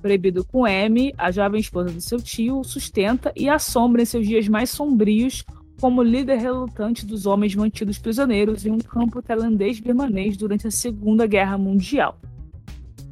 proibido 0.00 0.44
com 0.44 0.66
M, 0.66 1.12
a 1.18 1.30
jovem 1.30 1.60
esposa 1.60 1.90
do 1.90 2.00
seu 2.00 2.18
tio, 2.18 2.64
sustenta 2.64 3.32
e 3.36 3.48
assombra 3.48 4.02
em 4.02 4.06
seus 4.06 4.26
dias 4.26 4.48
mais 4.48 4.70
sombrios 4.70 5.44
como 5.80 6.02
líder 6.02 6.36
relutante 6.36 7.06
dos 7.06 7.26
homens 7.26 7.54
mantidos 7.54 7.98
prisioneiros 7.98 8.64
em 8.66 8.70
um 8.70 8.78
campo 8.78 9.22
tailandês-birmanês 9.22 10.36
durante 10.36 10.66
a 10.66 10.70
Segunda 10.70 11.26
Guerra 11.26 11.56
Mundial. 11.58 12.18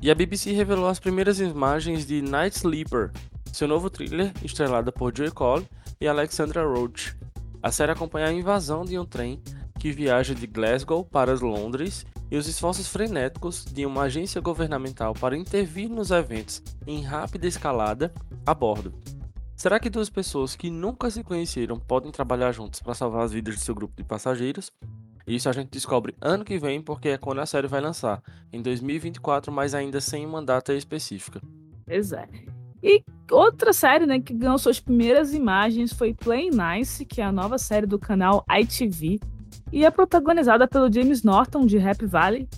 E 0.00 0.12
a 0.12 0.14
BBC 0.14 0.52
revelou 0.52 0.86
as 0.86 1.00
primeiras 1.00 1.40
imagens 1.40 2.06
de 2.06 2.22
Night 2.22 2.56
Sleeper, 2.56 3.10
seu 3.52 3.66
novo 3.66 3.90
thriller 3.90 4.32
estrelado 4.44 4.92
por 4.92 5.16
Joey 5.16 5.32
Cole 5.32 5.68
e 6.00 6.06
Alexandra 6.06 6.64
Roach. 6.64 7.16
A 7.60 7.72
série 7.72 7.90
acompanha 7.90 8.28
a 8.28 8.32
invasão 8.32 8.84
de 8.84 8.96
um 8.96 9.04
trem 9.04 9.42
que 9.76 9.90
viaja 9.90 10.36
de 10.36 10.46
Glasgow 10.46 11.04
para 11.04 11.34
Londres 11.34 12.06
e 12.30 12.36
os 12.36 12.46
esforços 12.46 12.86
frenéticos 12.86 13.64
de 13.64 13.84
uma 13.84 14.02
agência 14.02 14.40
governamental 14.40 15.14
para 15.14 15.36
intervir 15.36 15.88
nos 15.88 16.12
eventos 16.12 16.62
em 16.86 17.02
rápida 17.02 17.48
escalada 17.48 18.12
a 18.46 18.54
bordo. 18.54 18.94
Será 19.56 19.80
que 19.80 19.90
duas 19.90 20.08
pessoas 20.08 20.54
que 20.54 20.70
nunca 20.70 21.10
se 21.10 21.24
conheceram 21.24 21.76
podem 21.76 22.12
trabalhar 22.12 22.52
juntas 22.52 22.78
para 22.78 22.94
salvar 22.94 23.24
as 23.24 23.32
vidas 23.32 23.56
de 23.56 23.62
seu 23.62 23.74
grupo 23.74 23.94
de 23.96 24.04
passageiros? 24.04 24.70
Isso 25.28 25.46
a 25.46 25.52
gente 25.52 25.68
descobre 25.68 26.14
ano 26.22 26.42
que 26.42 26.58
vem, 26.58 26.80
porque 26.80 27.10
é 27.10 27.18
quando 27.18 27.40
a 27.40 27.46
série 27.46 27.66
vai 27.66 27.82
lançar, 27.82 28.22
em 28.50 28.62
2024, 28.62 29.52
mas 29.52 29.74
ainda 29.74 30.00
sem 30.00 30.24
uma 30.24 30.42
data 30.42 30.72
específica. 30.72 31.38
Exato. 31.86 32.32
É. 32.34 32.58
E 32.82 33.04
outra 33.30 33.74
série 33.74 34.06
né, 34.06 34.20
que 34.20 34.32
ganhou 34.32 34.56
suas 34.56 34.80
primeiras 34.80 35.34
imagens 35.34 35.92
foi 35.92 36.14
Play 36.14 36.48
Nice, 36.48 37.04
que 37.04 37.20
é 37.20 37.24
a 37.24 37.32
nova 37.32 37.58
série 37.58 37.86
do 37.86 37.98
canal 37.98 38.42
ITV, 38.50 39.20
e 39.70 39.84
é 39.84 39.90
protagonizada 39.90 40.66
pelo 40.66 40.90
James 40.90 41.22
Norton, 41.22 41.66
de 41.66 41.78
Happy 41.78 42.06
Valley, 42.06 42.48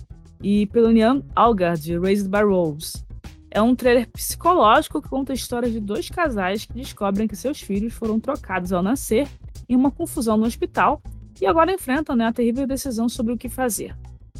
e 0.41 0.65
pelo 0.67 0.91
Nian 0.91 1.21
Algar, 1.35 1.75
de 1.75 1.99
Raised 1.99 2.29
by 2.29 2.43
Wolves. 2.43 3.05
É 3.49 3.61
um 3.61 3.75
trailer 3.75 4.09
psicológico 4.09 5.01
que 5.01 5.09
conta 5.09 5.33
a 5.33 5.35
história 5.35 5.69
de 5.69 5.81
dois 5.81 6.09
casais 6.09 6.63
que 6.63 6.73
descobrem 6.73 7.27
que 7.27 7.35
seus 7.35 7.59
filhos 7.59 7.93
foram 7.93 8.17
trocados 8.17 8.71
ao 8.71 8.81
nascer 8.81 9.27
em 9.67 9.75
uma 9.75 9.91
confusão 9.91 10.37
no 10.37 10.45
hospital 10.45 11.01
e 11.41 11.47
agora 11.47 11.73
enfrentam 11.73 12.15
né, 12.15 12.27
a 12.27 12.31
terrível 12.31 12.67
decisão 12.67 13.09
sobre 13.09 13.33
o 13.33 13.37
que 13.37 13.49
fazer. 13.49 13.97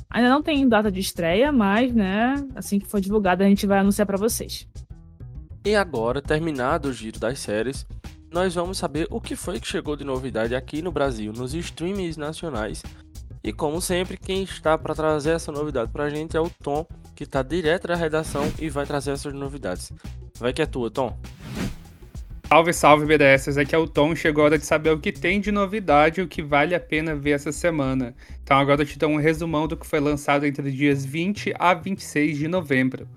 Ainda 0.08 0.30
não 0.30 0.44
tem 0.44 0.68
data 0.70 0.92
de 0.92 1.00
estreia, 1.00 1.52
mas 1.52 1.92
né, 1.94 2.36
assim 2.56 2.80
que 2.80 2.86
for 2.86 3.02
divulgada 3.02 3.44
a 3.44 3.48
gente 3.48 3.66
vai 3.66 3.80
anunciar 3.80 4.06
para 4.06 4.18
vocês. 4.18 4.68
E 5.66 5.76
agora, 5.76 6.22
terminado 6.22 6.90
o 6.90 6.94
giro 6.94 7.20
das 7.20 7.40
séries, 7.40 7.86
nós 8.32 8.54
vamos 8.54 8.78
saber 8.78 9.08
o 9.10 9.20
que 9.20 9.36
foi 9.36 9.60
que 9.60 9.68
chegou 9.68 9.96
de 9.96 10.04
novidade 10.04 10.56
aqui 10.56 10.82
no 10.82 10.92
Brasil, 10.92 11.34
nos 11.34 11.54
streamings 11.54 12.18
nacionais. 12.18 12.84
E 13.44 13.52
como 13.52 13.82
sempre, 13.82 14.18
quem 14.18 14.44
está 14.44 14.78
para 14.78 14.94
trazer 14.94 15.32
essa 15.32 15.52
novidade 15.52 15.92
para 15.92 16.04
a 16.04 16.10
gente 16.10 16.38
é 16.38 16.40
o 16.40 16.50
Tom, 16.50 16.86
que 17.16 17.24
está 17.24 17.42
direto 17.42 17.88
da 17.88 17.96
redação 17.96 18.44
e 18.60 18.70
vai 18.70 18.86
trazer 18.86 19.12
essas 19.12 19.34
novidades. 19.34 19.92
Vai 20.40 20.54
que 20.54 20.62
é 20.62 20.66
tua, 20.66 20.92
Tom. 20.92 21.18
Salve, 22.54 22.74
salve, 22.74 23.06
BDS. 23.06 23.58
Aqui 23.58 23.74
é 23.74 23.78
o 23.78 23.88
Tom. 23.88 24.14
Chegou 24.14 24.42
a 24.42 24.46
hora 24.48 24.58
de 24.58 24.66
saber 24.66 24.90
o 24.90 25.00
que 25.00 25.14
tem 25.14 25.40
de 25.40 25.54
novidade 25.54 26.20
e 26.20 26.24
o 26.26 26.28
que 26.28 26.42
vale 26.42 26.76
a 26.76 26.82
pena 26.82 27.16
ver 27.16 27.32
essa 27.32 27.50
semana. 27.50 28.14
Então, 28.44 28.58
agora 28.58 28.82
eu 28.82 28.86
te 28.86 29.00
dou 29.00 29.10
um 29.10 29.16
resumão 29.16 29.70
do 29.70 29.78
que 29.78 29.88
foi 29.88 30.02
lançado 30.02 30.46
entre 30.46 30.68
os 30.68 30.74
dias 30.74 31.06
20 31.06 31.54
a 31.58 31.74
26 31.74 32.38
de 32.38 32.50
novembro. 32.50 33.08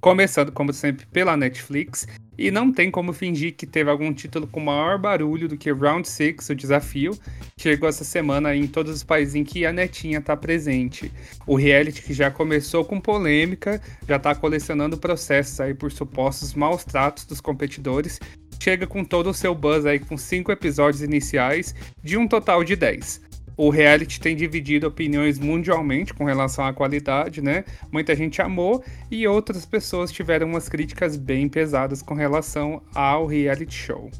Começando, 0.00 0.50
como 0.50 0.72
sempre, 0.72 1.06
pela 1.06 1.36
Netflix. 1.36 2.08
E 2.36 2.50
não 2.50 2.72
tem 2.72 2.90
como 2.90 3.12
fingir 3.12 3.54
que 3.54 3.66
teve 3.66 3.88
algum 3.88 4.12
título 4.12 4.48
com 4.48 4.58
maior 4.58 4.98
barulho 4.98 5.46
do 5.46 5.56
que 5.56 5.70
Round 5.70 6.08
6, 6.08 6.50
o 6.50 6.54
desafio, 6.56 7.12
que 7.56 7.62
chegou 7.62 7.88
essa 7.88 8.02
semana 8.02 8.56
em 8.56 8.66
todos 8.66 8.96
os 8.96 9.04
países 9.04 9.36
em 9.36 9.44
que 9.44 9.64
a 9.64 9.72
netinha 9.72 10.18
está 10.18 10.36
presente. 10.36 11.12
O 11.46 11.54
reality 11.54 12.02
que 12.02 12.12
já 12.12 12.32
começou 12.32 12.84
com 12.84 13.00
polêmica, 13.00 13.80
já 14.08 14.16
está 14.16 14.34
colecionando 14.34 14.98
processos 14.98 15.60
aí 15.60 15.72
por 15.72 15.92
supostos 15.92 16.52
maus 16.54 16.82
tratos 16.84 17.24
dos 17.26 17.40
competidores, 17.40 18.18
chega 18.62 18.86
com 18.86 19.04
todo 19.04 19.30
o 19.30 19.34
seu 19.34 19.54
buzz 19.54 19.84
aí 19.84 19.98
com 19.98 20.16
cinco 20.16 20.52
episódios 20.52 21.02
iniciais, 21.02 21.74
de 22.02 22.16
um 22.16 22.28
total 22.28 22.62
de 22.62 22.76
10 22.76 23.32
o 23.56 23.68
reality 23.68 24.18
tem 24.18 24.34
dividido 24.34 24.86
opiniões 24.86 25.38
mundialmente 25.38 26.14
com 26.14 26.24
relação 26.24 26.64
à 26.64 26.72
qualidade, 26.72 27.42
né? 27.42 27.64
Muita 27.90 28.14
gente 28.16 28.40
amou 28.40 28.82
e 29.10 29.26
outras 29.28 29.66
pessoas 29.66 30.10
tiveram 30.10 30.48
umas 30.48 30.68
críticas 30.68 31.16
bem 31.16 31.48
pesadas 31.48 32.02
com 32.02 32.14
relação 32.14 32.82
ao 32.94 33.26
reality 33.26 33.74
show. 33.74 34.10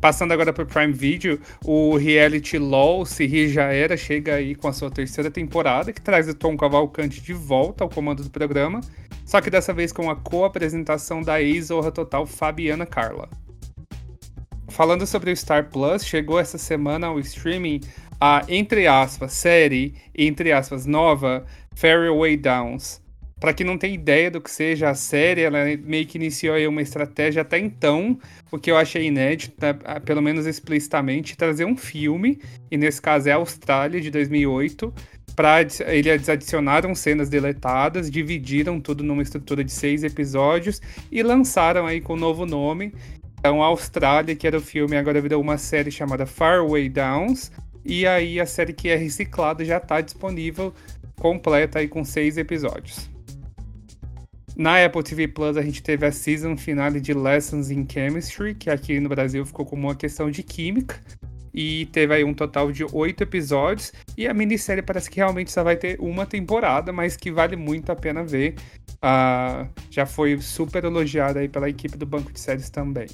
Passando 0.00 0.32
agora 0.32 0.52
para 0.52 0.64
o 0.64 0.66
Prime 0.66 0.92
Video, 0.92 1.40
o 1.64 1.96
reality 1.96 2.58
LOL, 2.58 3.06
Se 3.06 3.24
Rir 3.24 3.48
Já 3.48 3.72
Era, 3.72 3.96
chega 3.96 4.34
aí 4.34 4.56
com 4.56 4.66
a 4.66 4.72
sua 4.72 4.90
terceira 4.90 5.30
temporada, 5.30 5.92
que 5.92 6.00
traz 6.00 6.28
o 6.28 6.34
Tom 6.34 6.56
Cavalcante 6.56 7.22
de 7.22 7.32
volta 7.32 7.84
ao 7.84 7.88
comando 7.88 8.24
do 8.24 8.30
programa, 8.30 8.80
só 9.24 9.40
que 9.40 9.50
dessa 9.50 9.72
vez 9.72 9.92
com 9.92 10.10
a 10.10 10.16
co-apresentação 10.16 11.22
da 11.22 11.40
ex-Zorra 11.40 11.90
Total 11.90 12.26
Fabiana 12.26 12.86
Carla. 12.86 13.28
Falando 14.68 15.06
sobre 15.06 15.30
o 15.30 15.36
Star 15.36 15.68
Plus, 15.68 16.04
chegou 16.04 16.40
essa 16.40 16.56
semana 16.56 17.08
ao 17.08 17.18
streaming 17.20 17.80
a, 18.18 18.42
entre 18.48 18.86
aspas, 18.86 19.32
série, 19.32 19.94
entre 20.16 20.52
aspas, 20.52 20.86
nova, 20.86 21.44
Fairway 21.74 22.36
Downs. 22.36 23.02
Para 23.38 23.52
quem 23.52 23.66
não 23.66 23.76
tem 23.76 23.94
ideia 23.94 24.30
do 24.30 24.40
que 24.40 24.48
seja 24.48 24.88
a 24.88 24.94
série, 24.94 25.40
ela 25.40 25.58
meio 25.84 26.06
que 26.06 26.16
iniciou 26.16 26.54
aí 26.54 26.66
uma 26.68 26.80
estratégia 26.80 27.42
até 27.42 27.58
então, 27.58 28.16
o 28.52 28.58
que 28.58 28.70
eu 28.70 28.76
achei 28.78 29.06
inédito, 29.06 29.56
né, 29.60 29.72
pelo 30.04 30.22
menos 30.22 30.46
explicitamente, 30.46 31.36
trazer 31.36 31.64
um 31.64 31.76
filme, 31.76 32.40
e 32.70 32.76
nesse 32.78 33.02
caso 33.02 33.28
é 33.28 33.32
a 33.32 33.36
Austrália, 33.36 34.00
de 34.00 34.12
2008, 34.12 34.94
para 35.34 35.60
eles 35.60 36.28
adicionaram 36.28 36.94
cenas 36.94 37.28
deletadas, 37.28 38.10
dividiram 38.10 38.80
tudo 38.80 39.02
numa 39.02 39.22
estrutura 39.22 39.64
de 39.64 39.72
seis 39.72 40.04
episódios 40.04 40.80
e 41.10 41.22
lançaram 41.22 41.86
aí 41.86 42.00
com 42.00 42.14
um 42.14 42.18
novo 42.18 42.44
nome, 42.44 42.92
então, 43.42 43.60
a 43.60 43.66
Austrália, 43.66 44.36
que 44.36 44.46
era 44.46 44.56
o 44.56 44.60
filme, 44.60 44.96
agora 44.96 45.20
virou 45.20 45.42
uma 45.42 45.58
série 45.58 45.90
chamada 45.90 46.24
Faraway 46.24 46.88
Downs. 46.88 47.50
E 47.84 48.06
aí 48.06 48.38
a 48.38 48.46
série 48.46 48.72
que 48.72 48.88
é 48.88 48.94
reciclada 48.94 49.64
já 49.64 49.78
está 49.78 50.00
disponível 50.00 50.72
completa 51.18 51.80
aí 51.80 51.88
com 51.88 52.04
seis 52.04 52.38
episódios. 52.38 53.10
Na 54.54 54.84
Apple 54.84 55.02
TV 55.02 55.26
Plus 55.26 55.56
a 55.56 55.62
gente 55.62 55.82
teve 55.82 56.06
a 56.06 56.12
season 56.12 56.56
finale 56.56 57.00
de 57.00 57.12
Lessons 57.12 57.68
in 57.72 57.84
Chemistry, 57.90 58.54
que 58.54 58.70
aqui 58.70 59.00
no 59.00 59.08
Brasil 59.08 59.44
ficou 59.44 59.66
como 59.66 59.88
uma 59.88 59.96
questão 59.96 60.30
de 60.30 60.44
química. 60.44 61.00
E 61.52 61.86
teve 61.86 62.14
aí 62.14 62.22
um 62.22 62.32
total 62.32 62.70
de 62.70 62.86
oito 62.92 63.24
episódios. 63.24 63.92
E 64.16 64.28
a 64.28 64.34
minissérie 64.34 64.82
parece 64.82 65.10
que 65.10 65.16
realmente 65.16 65.50
só 65.50 65.62
vai 65.62 65.76
ter 65.76 65.98
uma 66.00 66.26
temporada, 66.26 66.92
mas 66.92 67.16
que 67.16 67.30
vale 67.30 67.56
muito 67.56 67.90
a 67.90 67.96
pena 67.96 68.22
ver. 68.22 68.54
Uh, 68.96 69.68
já 69.90 70.04
foi 70.06 70.38
super 70.38 70.84
elogiada 70.84 71.40
aí 71.40 71.48
pela 71.48 71.68
equipe 71.68 71.96
do 71.96 72.06
Banco 72.06 72.32
de 72.32 72.38
Séries 72.38 72.70
também. 72.70 73.06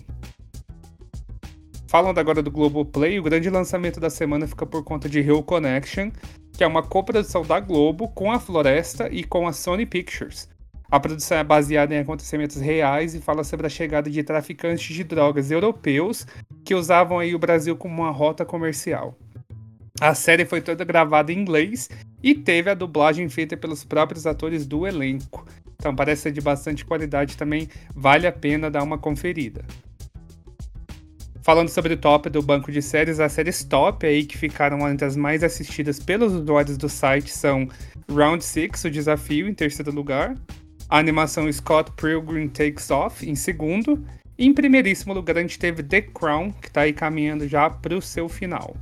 Falando 1.87 2.19
agora 2.19 2.43
do 2.43 2.51
Globoplay, 2.51 3.19
o 3.19 3.23
grande 3.23 3.49
lançamento 3.49 3.99
da 3.99 4.11
semana 4.11 4.47
fica 4.47 4.67
por 4.67 4.85
conta 4.85 5.09
de 5.09 5.21
Hill 5.21 5.43
Connection, 5.43 6.11
que 6.53 6.63
é 6.63 6.67
uma 6.67 6.83
coprodução 6.83 7.43
da 7.43 7.59
Globo 7.61 8.09
com 8.09 8.31
a 8.31 8.39
Floresta 8.39 9.09
e 9.11 9.25
com 9.25 9.49
a 9.49 9.53
Sony 9.53 9.87
Pictures. 9.87 10.49
A 10.91 10.99
produção 10.99 11.39
é 11.39 11.45
baseada 11.45 11.95
em 11.95 11.99
acontecimentos 11.99 12.57
reais 12.57 13.15
e 13.15 13.21
fala 13.21 13.45
sobre 13.45 13.67
a 13.67 13.71
chegada 13.71 14.11
de 14.11 14.23
traficantes 14.23 14.95
de 14.95 15.05
drogas 15.05 15.51
europeus 15.51 16.27
que 16.65 16.75
usavam 16.75 17.19
aí 17.19 17.35
o 17.35 17.39
Brasil 17.39 17.77
como 17.77 18.03
uma 18.03 18.11
rota 18.11 18.45
comercial. 18.45 19.17
A 20.01 20.15
série 20.15 20.45
foi 20.45 20.61
toda 20.61 20.85
gravada 20.85 21.33
em 21.33 21.39
inglês 21.39 21.91
e 22.23 22.33
teve 22.33 22.71
a 22.71 22.75
dublagem 22.75 23.29
feita 23.29 23.57
pelos 23.57 23.83
próprios 23.83 24.27
atores 24.27 24.65
do 24.65 24.87
elenco. 24.87 25.45
Então 25.75 25.95
parece 25.95 26.23
ser 26.23 26.33
de 26.33 26.41
bastante 26.41 26.85
qualidade 26.85 27.37
também, 27.37 27.69
vale 27.95 28.27
a 28.27 28.33
pena 28.33 28.71
dar 28.71 28.83
uma 28.83 28.97
conferida. 28.97 29.65
Falando 31.43 31.69
sobre 31.69 31.95
o 31.95 31.97
top 31.97 32.29
do 32.31 32.43
banco 32.43 32.71
de 32.71 32.81
séries, 32.81 33.19
as 33.19 33.33
séries 33.33 33.65
top 33.65 34.07
aí 34.07 34.25
que 34.25 34.37
ficaram 34.37 34.89
entre 34.89 35.05
as 35.05 35.17
mais 35.17 35.43
assistidas 35.43 35.99
pelos 35.99 36.33
usuários 36.33 36.77
do 36.77 36.89
site 36.89 37.31
são 37.31 37.69
Round 38.09 38.45
6, 38.45 38.85
o 38.85 38.91
desafio, 38.91 39.49
em 39.49 39.55
terceiro 39.55 39.91
lugar, 39.91 40.37
a 40.89 40.99
animação 40.99 41.51
Scott 41.53 41.91
Pilgrim 41.93 42.49
Takes 42.49 42.91
Off 42.91 43.29
em 43.29 43.35
segundo. 43.35 44.05
E 44.37 44.47
em 44.47 44.55
primeiríssimo 44.55 45.13
lugar 45.13 45.39
a 45.39 45.41
gente 45.41 45.59
teve 45.59 45.83
The 45.83 46.03
Crown, 46.03 46.53
que 46.53 46.69
está 46.69 46.83
aí 46.83 46.93
caminhando 46.93 47.49
já 47.49 47.69
para 47.69 47.97
o 47.97 48.03
seu 48.03 48.29
final. 48.29 48.77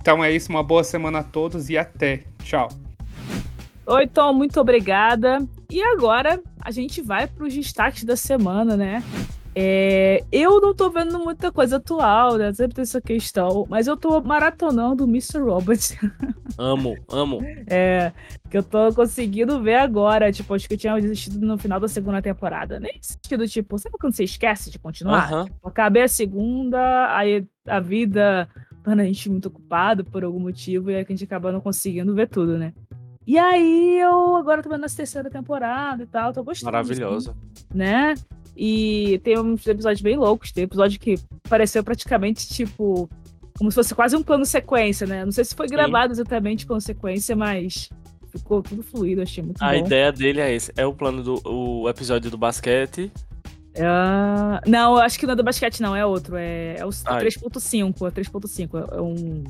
Então 0.00 0.24
é 0.24 0.30
isso, 0.32 0.50
uma 0.50 0.62
boa 0.62 0.84
semana 0.84 1.20
a 1.20 1.22
todos 1.22 1.68
e 1.68 1.76
até. 1.76 2.24
Tchau. 2.42 2.68
Oi, 3.86 4.06
Tom, 4.06 4.32
muito 4.32 4.60
obrigada. 4.60 5.46
E 5.70 5.82
agora 5.82 6.40
a 6.60 6.70
gente 6.70 7.00
vai 7.00 7.26
para 7.26 7.46
os 7.46 7.54
destaques 7.54 8.04
da 8.04 8.16
semana, 8.16 8.76
né? 8.76 9.02
É, 9.54 10.22
eu 10.30 10.60
não 10.60 10.72
tô 10.72 10.88
vendo 10.88 11.18
muita 11.18 11.50
coisa 11.50 11.78
atual, 11.78 12.36
né? 12.36 12.52
Sempre 12.52 12.76
tem 12.76 12.82
essa 12.82 13.00
questão, 13.00 13.66
mas 13.68 13.88
eu 13.88 13.96
tô 13.96 14.20
maratonando 14.20 15.04
o 15.04 15.08
Mr. 15.08 15.40
Robot. 15.40 15.98
Amo, 16.56 16.96
amo. 17.08 17.40
É, 17.68 18.10
que 18.50 18.58
eu 18.58 18.64
tô 18.64 18.92
conseguindo 18.92 19.62
ver 19.62 19.76
agora. 19.76 20.32
Tipo, 20.32 20.54
acho 20.54 20.66
que 20.66 20.74
eu 20.74 20.78
tinha 20.78 21.00
desistido 21.00 21.44
no 21.46 21.56
final 21.56 21.78
da 21.78 21.86
segunda 21.86 22.20
temporada. 22.20 22.80
Nem 22.80 22.98
sentido, 23.00 23.46
tipo, 23.46 23.78
sabe 23.78 23.96
quando 23.96 24.14
você 24.14 24.24
esquece 24.24 24.68
de 24.68 24.78
continuar? 24.78 25.32
Uhum. 25.32 25.44
Tipo, 25.44 25.68
acabei 25.68 26.02
a 26.02 26.08
segunda, 26.08 27.14
aí 27.14 27.46
a 27.64 27.78
vida 27.78 28.48
torna 28.82 29.02
a 29.02 29.06
gente 29.06 29.28
muito 29.28 29.46
ocupado 29.46 30.04
por 30.04 30.24
algum 30.24 30.40
motivo 30.40 30.90
e 30.90 30.96
aí 30.96 31.02
a 31.02 31.06
gente 31.08 31.24
acaba 31.24 31.52
não 31.52 31.60
conseguindo 31.60 32.14
ver 32.14 32.28
tudo, 32.28 32.56
né? 32.58 32.72
E 33.26 33.36
aí 33.36 33.98
eu 33.98 34.36
agora 34.36 34.62
tô 34.62 34.70
vendo 34.70 34.84
a 34.84 34.88
terceira 34.88 35.28
temporada 35.28 36.02
e 36.02 36.06
tal, 36.06 36.32
tô 36.32 36.42
gostando. 36.42 36.72
Maravilhosa. 36.72 37.36
Né? 37.74 38.14
E 38.56 39.20
tem 39.22 39.38
uns 39.38 39.66
episódios 39.66 40.00
bem 40.00 40.16
loucos. 40.16 40.50
Tem 40.50 40.64
episódio 40.64 40.98
que 40.98 41.16
pareceu 41.48 41.84
praticamente 41.84 42.48
tipo. 42.48 43.08
Como 43.58 43.70
se 43.70 43.74
fosse 43.74 43.94
quase 43.94 44.16
um 44.16 44.22
plano 44.22 44.46
sequência, 44.46 45.06
né? 45.06 45.24
Não 45.24 45.32
sei 45.32 45.44
se 45.44 45.54
foi 45.54 45.66
gravado 45.66 46.14
Sim. 46.14 46.20
exatamente 46.20 46.64
plano 46.64 46.80
sequência, 46.80 47.36
mas 47.36 47.90
ficou 48.30 48.62
tudo 48.62 48.82
fluido, 48.82 49.20
achei 49.20 49.42
muito 49.42 49.62
a 49.62 49.66
bom. 49.66 49.72
A 49.72 49.76
ideia 49.76 50.12
dele 50.12 50.40
é 50.40 50.54
esse. 50.54 50.72
É 50.76 50.86
o 50.86 50.94
plano 50.94 51.22
do 51.22 51.40
o 51.44 51.88
episódio 51.88 52.30
do 52.30 52.38
basquete. 52.38 53.12
Uh, 53.78 54.68
não, 54.68 54.96
acho 54.96 55.18
que 55.18 55.26
não 55.26 55.32
é 55.32 55.36
do 55.36 55.44
basquete, 55.44 55.80
não, 55.80 55.94
é 55.94 56.04
outro. 56.04 56.36
É, 56.36 56.76
é 56.78 56.84
o 56.84 56.88
3.5. 56.88 58.06
É 58.06 58.10
3.5. 58.10 58.88
É 58.92 59.00
um. 59.00 59.44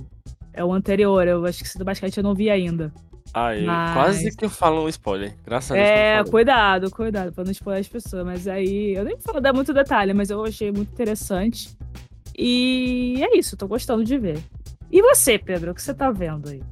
É 0.52 0.64
o 0.64 0.72
anterior. 0.72 1.26
Eu 1.26 1.44
acho 1.46 1.58
que 1.58 1.64
esse 1.64 1.78
do 1.78 1.84
basquete 1.84 2.18
eu 2.18 2.22
não 2.22 2.34
vi 2.34 2.50
ainda. 2.50 2.92
Aí, 3.32 3.64
mas... 3.64 3.94
quase 3.94 4.36
que 4.36 4.44
eu 4.44 4.50
falo 4.50 4.84
um 4.84 4.88
spoiler. 4.88 5.34
Graças 5.44 5.70
a 5.70 5.74
Deus. 5.74 5.86
É, 5.86 6.24
cuidado, 6.24 6.90
cuidado, 6.90 7.32
pra 7.32 7.44
não 7.44 7.52
spoiler 7.52 7.80
as 7.80 7.88
pessoas. 7.88 8.24
Mas 8.24 8.48
aí, 8.48 8.94
eu 8.94 9.04
nem 9.04 9.16
vou 9.24 9.40
dar 9.40 9.52
muito 9.52 9.72
detalhe, 9.72 10.12
mas 10.12 10.30
eu 10.30 10.44
achei 10.44 10.70
muito 10.72 10.92
interessante. 10.92 11.76
E 12.36 13.22
é 13.22 13.36
isso, 13.36 13.56
tô 13.56 13.66
gostando 13.66 14.04
de 14.04 14.16
ver. 14.16 14.38
E 14.90 15.02
você, 15.02 15.38
Pedro, 15.38 15.72
o 15.72 15.74
que 15.74 15.82
você 15.82 15.92
tá 15.92 16.10
vendo 16.10 16.48
aí? 16.48 16.62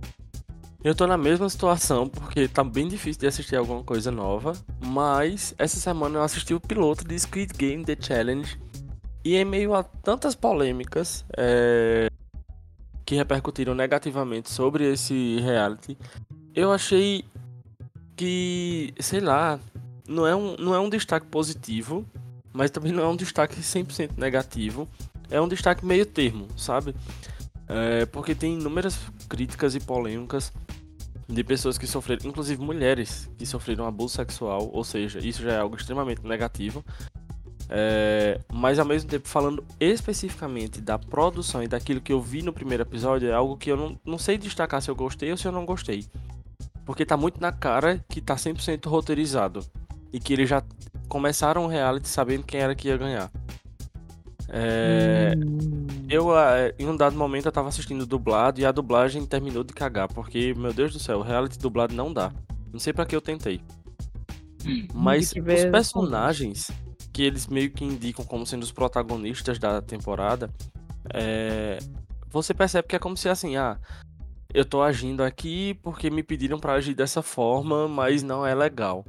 Eu 0.87 0.94
tô 0.94 1.05
na 1.05 1.18
mesma 1.18 1.49
situação, 1.49 2.09
porque 2.09 2.46
tá 2.46 2.62
bem 2.62 2.87
difícil 2.87 3.18
de 3.18 3.27
assistir 3.27 3.57
alguma 3.57 3.83
coisa 3.83 4.12
nova. 4.12 4.53
Mas 4.81 5.53
essa 5.59 5.81
semana 5.81 6.18
eu 6.18 6.22
assisti 6.22 6.55
o 6.55 6.61
piloto 6.61 7.05
de 7.05 7.18
Squid 7.18 7.53
Game 7.55 7.85
The 7.85 7.96
Challenge. 8.01 8.57
E 9.25 9.35
em 9.35 9.44
meio 9.44 9.75
a 9.75 9.83
tantas 9.83 10.37
polêmicas 10.37 11.25
é, 11.37 12.09
que 13.05 13.16
repercutiram 13.16 13.75
negativamente 13.75 14.49
sobre 14.49 14.92
esse 14.92 15.40
reality, 15.40 15.99
eu 16.55 16.70
achei 16.70 17.25
que, 18.14 18.94
sei 19.01 19.18
lá, 19.18 19.59
não 20.07 20.25
é 20.25 20.37
um, 20.37 20.55
não 20.57 20.72
é 20.72 20.79
um 20.79 20.88
destaque 20.88 21.27
positivo, 21.27 22.07
mas 22.53 22.70
também 22.70 22.92
não 22.92 23.03
é 23.03 23.09
um 23.09 23.16
destaque 23.16 23.57
100% 23.57 24.11
negativo. 24.16 24.88
É 25.33 25.40
um 25.40 25.49
destaque 25.49 25.85
meio 25.85 26.07
termo, 26.07 26.46
sabe? 26.57 26.94
É, 27.66 28.07
porque 28.07 28.37
tem 28.37 28.55
inúmeras 28.55 28.96
críticas 29.29 29.75
e 29.75 29.81
polêmicas 29.81 30.53
de 31.29 31.43
pessoas 31.43 31.77
que 31.77 31.87
sofreram, 31.87 32.29
inclusive 32.29 32.62
mulheres 32.62 33.31
que 33.37 33.45
sofreram 33.45 33.87
abuso 33.87 34.15
sexual, 34.15 34.71
ou 34.73 34.85
seja, 34.85 35.19
isso 35.19 35.43
já 35.43 35.53
é 35.53 35.59
algo 35.59 35.77
extremamente 35.77 36.25
negativo. 36.25 36.85
É, 37.69 38.41
mas 38.53 38.79
ao 38.79 38.87
mesmo 38.87 39.11
tempo, 39.11 39.29
falando 39.29 39.65
especificamente 39.81 40.81
da 40.81 40.99
produção 40.99 41.62
e 41.65 41.69
daquilo 41.69 42.01
que 42.01 42.12
eu 42.12 42.21
vi 42.21 42.43
no 42.43 42.53
primeiro 42.53 42.85
episódio, 42.85 43.29
é 43.29 43.33
algo 43.33 43.57
que 43.57 43.71
eu 43.71 43.77
não, 43.77 43.99
não 44.05 44.19
sei 44.19 44.39
destacar 44.39 44.81
se 44.81 44.89
eu 44.89 44.95
gostei 44.95 45.31
ou 45.33 45.37
se 45.37 45.49
eu 45.49 45.53
não 45.53 45.67
gostei. 45.67 46.07
Porque 46.85 47.05
tá 47.05 47.17
muito 47.17 47.41
na 47.41 47.51
cara 47.51 48.05
que 48.09 48.21
tá 48.21 48.37
100% 48.37 48.87
roteirizado. 48.89 49.67
E 50.12 50.21
que 50.21 50.33
eles 50.33 50.49
já 50.49 50.62
começaram 51.09 51.65
o 51.65 51.69
reality 51.69 52.09
sabendo 52.09 52.45
quem 52.45 52.61
era 52.61 52.75
que 52.77 52.87
ia 52.87 52.97
ganhar. 52.97 53.31
É... 54.49 55.35
Hum. 55.37 55.87
Eu, 56.09 56.39
é, 56.39 56.73
em 56.79 56.87
um 56.87 56.97
dado 56.97 57.17
momento, 57.17 57.47
eu 57.47 57.53
tava 57.53 57.69
assistindo 57.69 58.07
dublado 58.07 58.61
e 58.61 58.65
a 58.65 58.71
dublagem 58.71 59.27
terminou 59.27 59.65
de 59.65 59.73
cagar. 59.73 60.09
Porque, 60.09 60.55
meu 60.55 60.73
Deus 60.73 60.93
do 60.93 60.99
céu, 60.99 61.19
o 61.19 61.23
reality 61.23 61.59
dublado 61.59 61.95
não 61.95 62.13
dá. 62.13 62.33
Não 62.73 62.79
sei 62.79 62.93
para 62.93 63.07
que 63.07 63.17
eu 63.17 63.21
tentei. 63.21 63.61
Mas 64.95 65.33
os 65.33 65.65
personagens 65.71 66.71
que 67.13 67.23
eles 67.23 67.47
meio 67.47 67.71
que 67.71 67.83
indicam 67.83 68.25
como 68.27 68.45
sendo 68.45 68.63
os 68.63 68.71
protagonistas 68.71 69.59
da 69.59 69.81
temporada, 69.81 70.51
é... 71.15 71.79
você 72.29 72.53
percebe 72.53 72.87
que 72.87 72.95
é 72.95 72.99
como 72.99 73.17
se 73.17 73.27
assim, 73.27 73.57
ah, 73.57 73.79
eu 74.53 74.67
tô 74.67 74.83
agindo 74.83 75.23
aqui 75.23 75.79
porque 75.83 76.11
me 76.11 76.23
pediram 76.23 76.59
para 76.59 76.75
agir 76.75 76.95
dessa 76.95 77.23
forma, 77.23 77.89
mas 77.89 78.23
não 78.23 78.45
é 78.47 78.55
legal. 78.55 79.03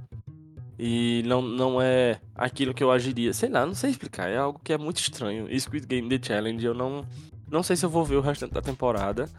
E 0.79 1.23
não, 1.25 1.41
não 1.41 1.81
é 1.81 2.19
aquilo 2.35 2.73
que 2.73 2.83
eu 2.83 2.91
agiria. 2.91 3.33
Sei 3.33 3.49
lá, 3.49 3.65
não 3.65 3.73
sei 3.73 3.91
explicar. 3.91 4.29
É 4.29 4.37
algo 4.37 4.59
que 4.63 4.73
é 4.73 4.77
muito 4.77 4.99
estranho. 4.99 5.47
Squid 5.59 5.87
Game 5.87 6.07
The 6.07 6.27
Challenge, 6.27 6.65
eu 6.65 6.73
não. 6.73 7.05
Não 7.49 7.63
sei 7.63 7.75
se 7.75 7.85
eu 7.85 7.89
vou 7.89 8.03
ver 8.03 8.17
o 8.17 8.21
restante 8.21 8.53
da 8.53 8.61
temporada. 8.61 9.29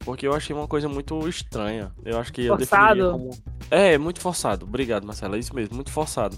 Porque 0.00 0.26
eu 0.26 0.34
achei 0.34 0.54
uma 0.54 0.66
coisa 0.66 0.88
muito 0.88 1.26
estranha. 1.28 1.92
Eu 2.04 2.18
acho 2.18 2.32
que 2.32 2.48
forçado. 2.48 3.00
eu 3.00 3.12
como. 3.12 3.30
É, 3.70 3.96
muito 3.96 4.20
forçado. 4.20 4.66
Obrigado, 4.66 5.06
Marcela. 5.06 5.36
É 5.36 5.38
isso 5.38 5.54
mesmo, 5.54 5.74
muito 5.74 5.90
forçado. 5.90 6.36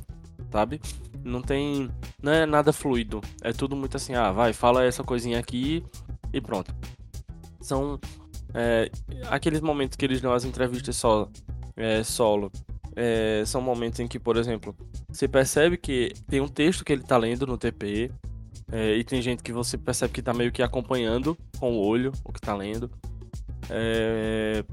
Sabe? 0.52 0.80
Não 1.24 1.42
tem. 1.42 1.90
Não 2.22 2.30
é 2.30 2.46
nada 2.46 2.72
fluido. 2.72 3.20
É 3.42 3.52
tudo 3.52 3.74
muito 3.74 3.96
assim, 3.96 4.14
ah, 4.14 4.30
vai, 4.30 4.52
fala 4.52 4.84
essa 4.84 5.02
coisinha 5.02 5.38
aqui 5.38 5.82
e 6.32 6.40
pronto. 6.40 6.72
São 7.60 7.98
é, 8.54 8.88
aqueles 9.28 9.60
momentos 9.60 9.96
que 9.96 10.04
eles 10.04 10.20
dão 10.20 10.32
as 10.32 10.44
entrevistas 10.44 10.96
só, 10.96 11.28
é, 11.76 12.04
solo, 12.04 12.52
é, 12.96 13.42
são 13.46 13.60
momentos 13.60 14.00
em 14.00 14.06
que, 14.06 14.18
por 14.18 14.36
exemplo, 14.36 14.74
você 15.08 15.26
percebe 15.26 15.76
que 15.76 16.12
tem 16.28 16.40
um 16.40 16.48
texto 16.48 16.84
que 16.84 16.92
ele 16.92 17.02
tá 17.02 17.16
lendo 17.16 17.46
no 17.46 17.58
TP, 17.58 18.10
é, 18.72 18.96
e 18.96 19.04
tem 19.04 19.20
gente 19.20 19.42
que 19.42 19.52
você 19.52 19.76
percebe 19.76 20.12
que 20.12 20.22
tá 20.22 20.32
meio 20.32 20.50
que 20.50 20.62
acompanhando 20.62 21.36
com 21.58 21.72
o 21.72 21.86
olho 21.86 22.12
o 22.24 22.32
que 22.32 22.40
tá 22.40 22.54
lendo. 22.54 22.90
É, 23.70 24.64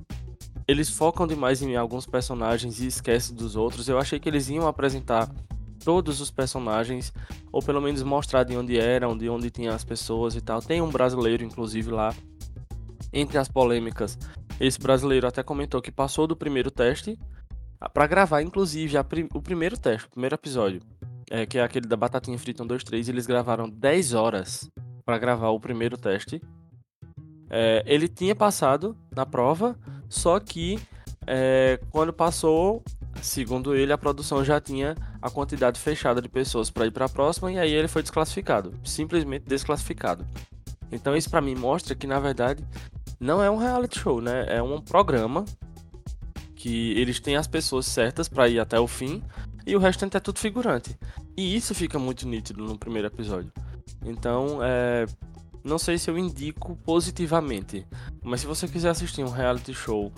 eles 0.67 0.89
focam 0.89 1.27
demais 1.27 1.62
em 1.62 1.75
alguns 1.75 2.05
personagens 2.05 2.79
e 2.79 2.88
esquecem 2.88 3.36
dos 3.36 3.55
outros. 3.55 3.88
Eu 3.88 3.99
achei 3.99 4.19
que 4.19 4.29
eles 4.29 4.49
iam 4.49 4.67
apresentar 4.67 5.29
todos 5.84 6.21
os 6.21 6.29
personagens, 6.31 7.12
ou 7.51 7.62
pelo 7.62 7.81
menos 7.81 8.03
mostrar 8.03 8.43
de 8.43 8.55
onde 8.55 8.79
eram, 8.79 9.17
de 9.17 9.29
onde 9.29 9.49
tinham 9.49 9.73
as 9.73 9.84
pessoas 9.84 10.36
e 10.36 10.41
tal. 10.41 10.62
Tem 10.62 10.81
um 10.81 10.89
brasileiro, 10.89 11.43
inclusive, 11.43 11.91
lá 11.91 12.13
entre 13.12 13.38
as 13.38 13.49
polêmicas, 13.49 14.17
esse 14.60 14.79
brasileiro 14.79 15.27
até 15.27 15.43
comentou 15.43 15.81
que 15.81 15.91
passou 15.91 16.27
do 16.27 16.36
primeiro 16.36 16.69
teste 16.69 17.17
para 17.89 18.07
gravar, 18.07 18.41
inclusive, 18.41 19.01
prim 19.03 19.27
o 19.33 19.41
primeiro 19.41 19.77
teste, 19.77 20.07
o 20.07 20.11
primeiro 20.11 20.35
episódio, 20.35 20.81
é, 21.29 21.45
que 21.45 21.57
é 21.57 21.63
aquele 21.63 21.87
da 21.87 21.97
Batatinha 21.97 22.37
Frita 22.37 22.63
1, 22.63 22.67
2, 22.67 22.83
3. 22.83 23.09
Eles 23.09 23.25
gravaram 23.25 23.69
10 23.69 24.13
horas 24.13 24.69
para 25.05 25.17
gravar 25.17 25.49
o 25.49 25.59
primeiro 25.59 25.97
teste. 25.97 26.41
É, 27.49 27.83
ele 27.85 28.07
tinha 28.07 28.35
passado 28.35 28.95
na 29.15 29.25
prova, 29.25 29.77
só 30.07 30.39
que 30.39 30.79
é, 31.27 31.79
quando 31.89 32.13
passou, 32.13 32.83
segundo 33.21 33.75
ele, 33.75 33.91
a 33.91 33.97
produção 33.97 34.43
já 34.43 34.59
tinha 34.59 34.95
a 35.21 35.29
quantidade 35.29 35.79
fechada 35.79 36.21
de 36.21 36.29
pessoas 36.29 36.69
para 36.69 36.85
ir 36.85 36.91
para 36.91 37.05
a 37.05 37.09
próxima 37.09 37.51
e 37.51 37.59
aí 37.59 37.71
ele 37.71 37.87
foi 37.87 38.01
desclassificado, 38.01 38.73
simplesmente 38.83 39.43
desclassificado. 39.45 40.25
Então 40.91 41.15
isso 41.15 41.29
para 41.29 41.41
mim 41.41 41.55
mostra 41.55 41.95
que 41.95 42.07
na 42.07 42.19
verdade 42.19 42.65
não 43.19 43.41
é 43.41 43.49
um 43.49 43.57
reality 43.57 43.99
show, 43.99 44.19
né? 44.19 44.45
É 44.47 44.61
um 44.61 44.81
programa 44.81 45.45
que 46.62 46.91
eles 46.91 47.19
têm 47.19 47.36
as 47.36 47.47
pessoas 47.47 47.88
certas 47.88 48.30
para 48.30 48.47
ir 48.47 48.60
até 48.60 48.80
o 48.80 48.86
fim 48.86 49.24
e 49.65 49.76
o 49.76 49.80
restante 49.80 50.15
é 50.15 50.19
tudo 50.19 50.38
figurante. 50.38 50.95
E 51.36 51.56
isso 51.56 51.74
fica 51.74 51.97
muito 51.97 52.28
nítido 52.28 52.63
no 52.63 52.78
primeiro 52.78 53.08
episódio. 53.08 53.52
Então, 54.06 54.60
é, 54.62 55.08
não 55.63 55.80
sei 55.80 55.97
se 55.97 56.08
eu 56.12 56.19
indico 56.19 56.76
positivamente, 56.86 57.84
mas 58.24 58.41
se 58.41 58.47
você 58.47 58.67
quiser 58.67 58.89
assistir 58.89 59.24
um 59.24 59.32
reality 59.32 59.74
show 59.74 60.12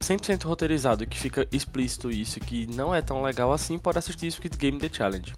100% 0.00 0.42
roteirizado 0.42 1.06
que 1.06 1.16
fica 1.16 1.46
explícito 1.52 2.10
isso, 2.10 2.40
que 2.40 2.66
não 2.66 2.92
é 2.92 3.00
tão 3.00 3.22
legal 3.22 3.52
assim, 3.52 3.78
pode 3.78 3.98
assistir 3.98 4.28
Squid 4.32 4.56
Game 4.56 4.80
The 4.80 4.90
Challenge. 4.92 5.34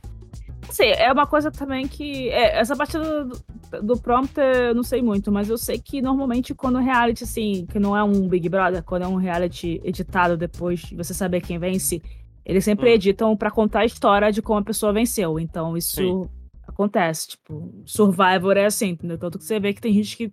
Sim, 0.71 0.87
é 0.87 1.13
uma 1.13 1.27
coisa 1.27 1.51
também 1.51 1.87
que. 1.87 2.31
É, 2.31 2.59
essa 2.59 2.75
parte 2.75 2.99
do, 2.99 3.39
do 3.83 3.97
prompt 3.97 4.39
eu 4.39 4.75
não 4.75 4.83
sei 4.83 5.03
muito, 5.03 5.31
mas 5.31 5.49
eu 5.49 5.59
sei 5.59 5.79
que 5.79 6.01
normalmente 6.01 6.55
quando 6.55 6.79
reality, 6.79 7.25
assim, 7.25 7.67
que 7.67 7.79
não 7.79 7.97
é 7.97 8.03
um 8.03 8.29
Big 8.29 8.49
Brother, 8.49 8.83
quando 8.83 9.03
é 9.03 9.09
um 9.09 9.17
reality 9.17 9.81
editado 9.85 10.37
depois 10.37 10.81
de 10.81 10.97
você 10.97 11.13
saber 11.13 11.41
quem 11.41 11.59
vence, 11.59 12.03
eles 12.45 12.65
sempre 12.65 12.91
hum. 12.91 12.95
editam 12.95 13.37
para 13.37 13.51
contar 13.51 13.81
a 13.81 13.85
história 13.85 14.33
de 14.33 14.41
como 14.41 14.61
a 14.61 14.65
pessoa 14.65 14.93
venceu. 14.93 15.39
Então 15.39 15.77
isso 15.77 15.97
Sim. 15.97 16.29
acontece. 16.67 17.29
Tipo, 17.29 17.73
Survivor 17.85 18.57
é 18.57 18.67
assim, 18.67 18.91
entendeu? 18.91 19.19
Tanto 19.19 19.39
que 19.39 19.45
você 19.45 19.61
vê 19.61 19.73
que 19.75 19.81
tem 19.81 19.93
gente 19.93 20.17
que 20.17 20.33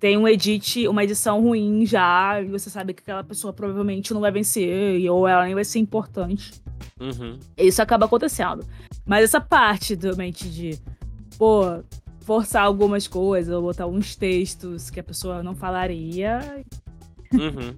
tem 0.00 0.16
um 0.16 0.26
edit, 0.26 0.88
uma 0.88 1.04
edição 1.04 1.42
ruim 1.42 1.84
já, 1.84 2.40
e 2.40 2.46
você 2.46 2.70
sabe 2.70 2.94
que 2.94 3.02
aquela 3.02 3.22
pessoa 3.22 3.52
provavelmente 3.52 4.14
não 4.14 4.20
vai 4.22 4.32
vencer, 4.32 5.08
ou 5.10 5.28
ela 5.28 5.44
nem 5.44 5.54
vai 5.54 5.64
ser 5.64 5.78
importante. 5.78 6.52
Uhum. 6.98 7.38
Isso 7.58 7.82
acaba 7.82 8.06
acontecendo. 8.06 8.64
Mas 9.04 9.24
essa 9.24 9.40
parte 9.40 9.94
realmente 9.94 10.48
de, 10.48 10.78
pô, 11.36 11.82
forçar 12.30 12.62
algumas 12.62 13.08
coisas, 13.08 13.52
ou 13.52 13.60
botar 13.60 13.88
uns 13.88 14.14
textos 14.14 14.88
que 14.88 15.00
a 15.00 15.02
pessoa 15.02 15.42
não 15.42 15.52
falaria. 15.52 16.64
Uhum. 17.32 17.76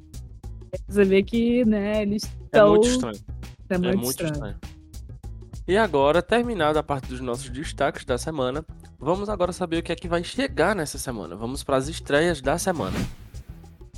você 0.86 1.04
vê 1.04 1.22
que, 1.22 1.64
né, 1.64 2.02
eles 2.02 2.24
estão. 2.24 2.66
É 2.66 2.70
muito 2.70 2.88
estranho. 2.88 3.18
É 3.70 3.78
muito, 3.78 3.88
é 3.88 3.96
muito 3.96 4.10
estranho. 4.10 4.32
estranho. 4.32 4.56
E 5.66 5.76
agora, 5.76 6.20
terminada 6.20 6.80
a 6.80 6.82
parte 6.82 7.08
dos 7.08 7.20
nossos 7.20 7.48
destaques 7.48 8.04
da 8.04 8.18
semana, 8.18 8.62
Vamos 9.04 9.28
agora 9.28 9.52
saber 9.52 9.78
o 9.78 9.82
que 9.82 9.90
é 9.90 9.96
que 9.96 10.06
vai 10.06 10.22
chegar 10.22 10.76
nessa 10.76 10.96
semana. 10.96 11.34
Vamos 11.34 11.64
para 11.64 11.76
as 11.76 11.88
estreias 11.88 12.40
da 12.40 12.56
semana. 12.56 12.96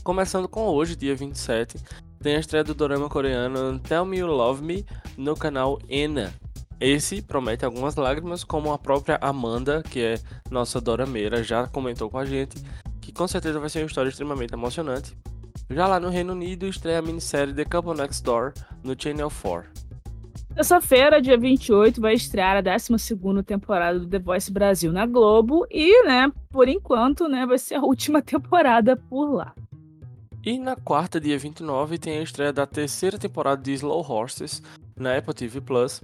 Começando 0.02 0.48
com 0.48 0.62
hoje, 0.62 0.96
dia 0.96 1.14
27, 1.14 1.76
tem 2.22 2.36
a 2.36 2.38
estreia 2.38 2.64
do 2.64 2.72
dorama 2.72 3.06
coreano 3.06 3.78
Tell 3.80 4.06
Me 4.06 4.16
You 4.16 4.28
Love 4.28 4.64
Me 4.64 4.86
no 5.18 5.36
canal 5.36 5.78
Ena. 5.90 6.32
Esse 6.80 7.22
promete 7.22 7.64
algumas 7.64 7.96
lágrimas, 7.96 8.44
como 8.44 8.72
a 8.72 8.78
própria 8.78 9.18
Amanda, 9.20 9.82
que 9.82 10.00
é 10.00 10.14
nossa 10.50 10.80
dorameira, 10.80 11.42
já 11.42 11.66
comentou 11.66 12.10
com 12.10 12.18
a 12.18 12.24
gente, 12.24 12.56
que 13.00 13.12
com 13.12 13.26
certeza 13.26 13.60
vai 13.60 13.68
ser 13.68 13.80
uma 13.80 13.86
história 13.86 14.08
extremamente 14.08 14.52
emocionante. 14.52 15.16
Já 15.70 15.86
lá 15.86 15.98
no 15.98 16.10
Reino 16.10 16.32
Unido, 16.32 16.66
estreia 16.66 16.98
a 16.98 17.02
minissérie 17.02 17.54
The 17.54 17.64
Couple 17.64 17.94
Next 17.94 18.22
Door 18.22 18.52
no 18.82 18.94
Channel 18.98 19.30
4. 19.30 19.84
Terça-feira, 20.54 21.20
dia 21.20 21.36
28, 21.36 22.00
vai 22.00 22.14
estrear 22.14 22.56
a 22.56 22.60
12 22.60 23.42
temporada 23.44 23.98
do 23.98 24.06
The 24.06 24.20
Voice 24.20 24.52
Brasil 24.52 24.92
na 24.92 25.04
Globo 25.04 25.66
e, 25.68 26.04
né, 26.04 26.30
por 26.50 26.68
enquanto, 26.68 27.28
né, 27.28 27.44
vai 27.44 27.58
ser 27.58 27.74
a 27.74 27.82
última 27.82 28.20
temporada 28.22 28.96
por 28.96 29.32
lá. 29.32 29.52
E 30.44 30.58
na 30.58 30.76
quarta, 30.76 31.18
dia 31.18 31.38
29, 31.38 31.98
tem 31.98 32.18
a 32.18 32.22
estreia 32.22 32.52
da 32.52 32.66
terceira 32.66 33.18
temporada 33.18 33.62
de 33.62 33.72
Slow 33.72 34.04
Horses 34.08 34.62
na 34.94 35.16
Apple 35.16 35.34
TV 35.34 35.60
Plus. 35.60 36.02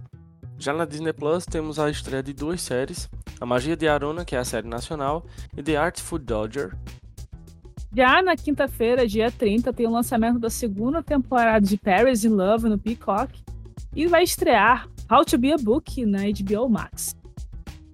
Já 0.60 0.74
na 0.74 0.84
Disney 0.84 1.14
Plus 1.14 1.46
temos 1.46 1.78
a 1.78 1.88
estreia 1.88 2.22
de 2.22 2.34
duas 2.34 2.60
séries: 2.60 3.08
A 3.40 3.46
Magia 3.46 3.74
de 3.74 3.88
Aruna, 3.88 4.26
que 4.26 4.36
é 4.36 4.38
a 4.38 4.44
série 4.44 4.68
nacional, 4.68 5.24
e 5.56 5.62
The 5.62 5.74
Artful 5.74 6.18
Dodger. 6.18 6.76
Já 7.96 8.20
na 8.22 8.36
quinta-feira, 8.36 9.08
dia 9.08 9.30
30, 9.32 9.72
tem 9.72 9.86
o 9.86 9.90
lançamento 9.90 10.38
da 10.38 10.50
segunda 10.50 11.02
temporada 11.02 11.66
de 11.66 11.78
Paris 11.78 12.24
in 12.24 12.28
Love 12.28 12.68
no 12.68 12.78
Peacock 12.78 13.42
e 13.96 14.06
vai 14.06 14.22
estrear 14.22 14.86
How 15.10 15.24
to 15.24 15.38
Be 15.38 15.50
a 15.50 15.56
Book 15.56 16.04
na 16.04 16.18
HBO 16.24 16.68
Max. 16.68 17.16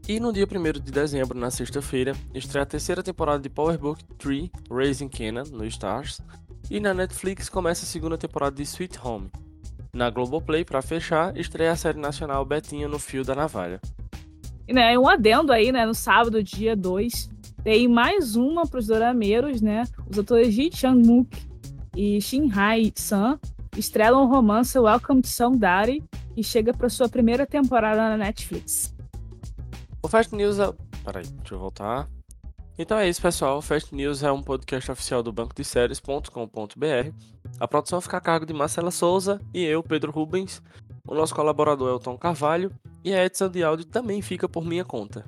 E 0.09 0.19
no 0.19 0.33
dia 0.33 0.45
1 0.45 0.73
de 0.81 0.91
dezembro, 0.91 1.39
na 1.39 1.53
sexta-feira, 1.53 2.17
estreia 2.35 2.65
a 2.65 2.67
terceira 2.67 3.01
temporada 3.01 3.41
de 3.41 3.49
Power 3.49 3.79
Book 3.79 4.03
3 4.19 4.51
Raising 4.69 5.09
Kenan 5.09 5.45
no 5.53 5.65
Stars. 5.67 6.21
E 6.69 6.81
na 6.81 6.93
Netflix 6.93 7.49
começa 7.49 7.85
a 7.85 7.89
segunda 7.89 8.19
temporada 8.19 8.57
de 8.57 8.65
Sweet 8.65 8.99
Home. 9.05 9.31
Na 9.97 10.11
Globoplay, 10.11 10.63
para 10.63 10.83
fechar, 10.83 11.35
estreia 11.39 11.73
a 11.73 11.77
série 11.77 11.99
nacional 11.99 12.45
Betinha 12.45 12.87
no 12.87 12.99
Fio 12.99 13.25
da 13.25 13.35
Navalha. 13.35 13.81
E 14.69 14.75
né, 14.75 14.99
um 14.99 15.09
adendo 15.09 15.51
aí, 15.51 15.73
né, 15.73 15.87
no 15.87 15.95
sábado, 15.95 16.43
dia 16.43 16.77
2, 16.77 17.31
tem 17.65 17.89
mais 17.89 18.37
uma 18.37 18.67
para 18.67 18.79
os 18.79 18.89
dorameiros, 18.89 19.63
né? 19.63 19.85
Os 20.07 20.19
atores 20.19 20.53
Ji 20.53 20.71
Chang-mook 20.71 21.35
e 21.97 22.21
Shin 22.21 22.51
Hai-san 22.51 23.41
estrela 23.75 24.21
um 24.21 24.27
romance 24.27 24.79
Welcome 24.79 25.23
to 25.23 25.29
Songdari 25.29 26.05
e 26.37 26.45
chega 26.45 26.75
para 26.75 26.91
sua 26.91 27.09
primeira 27.09 27.47
temporada 27.47 27.97
na 27.97 28.19
Netflix. 28.19 28.95
O 30.03 30.09
Fast 30.09 30.35
News 30.35 30.59
é... 30.59 30.75
Peraí, 31.07 31.25
deixa 31.27 31.55
eu 31.55 31.59
voltar. 31.59 32.07
Então 32.79 32.99
é 32.99 33.09
isso, 33.09 33.23
pessoal. 33.23 33.57
O 33.57 33.63
Fast 33.63 33.95
News 33.95 34.23
é 34.23 34.31
um 34.31 34.43
podcast 34.43 34.93
oficial 34.93 35.23
do 35.23 35.33
banco 35.33 35.55
de 35.55 35.65
séries.com.br. 35.65 37.15
A 37.59 37.67
produção 37.67 38.01
fica 38.01 38.17
a 38.17 38.21
cargo 38.21 38.47
de 38.47 38.53
Marcela 38.53 38.91
Souza 38.91 39.41
e 39.53 39.63
eu, 39.63 39.83
Pedro 39.83 40.13
Rubens. 40.13 40.63
O 41.07 41.15
nosso 41.15 41.35
colaborador 41.35 41.89
é 41.89 41.93
o 41.93 41.99
Tom 41.99 42.17
Carvalho 42.19 42.73
e 43.05 43.13
a 43.15 43.25
edição 43.25 43.49
de 43.49 43.63
áudio 43.63 43.85
também 43.85 44.21
fica 44.21 44.49
por 44.49 44.65
minha 44.65 44.85
conta. 44.85 45.25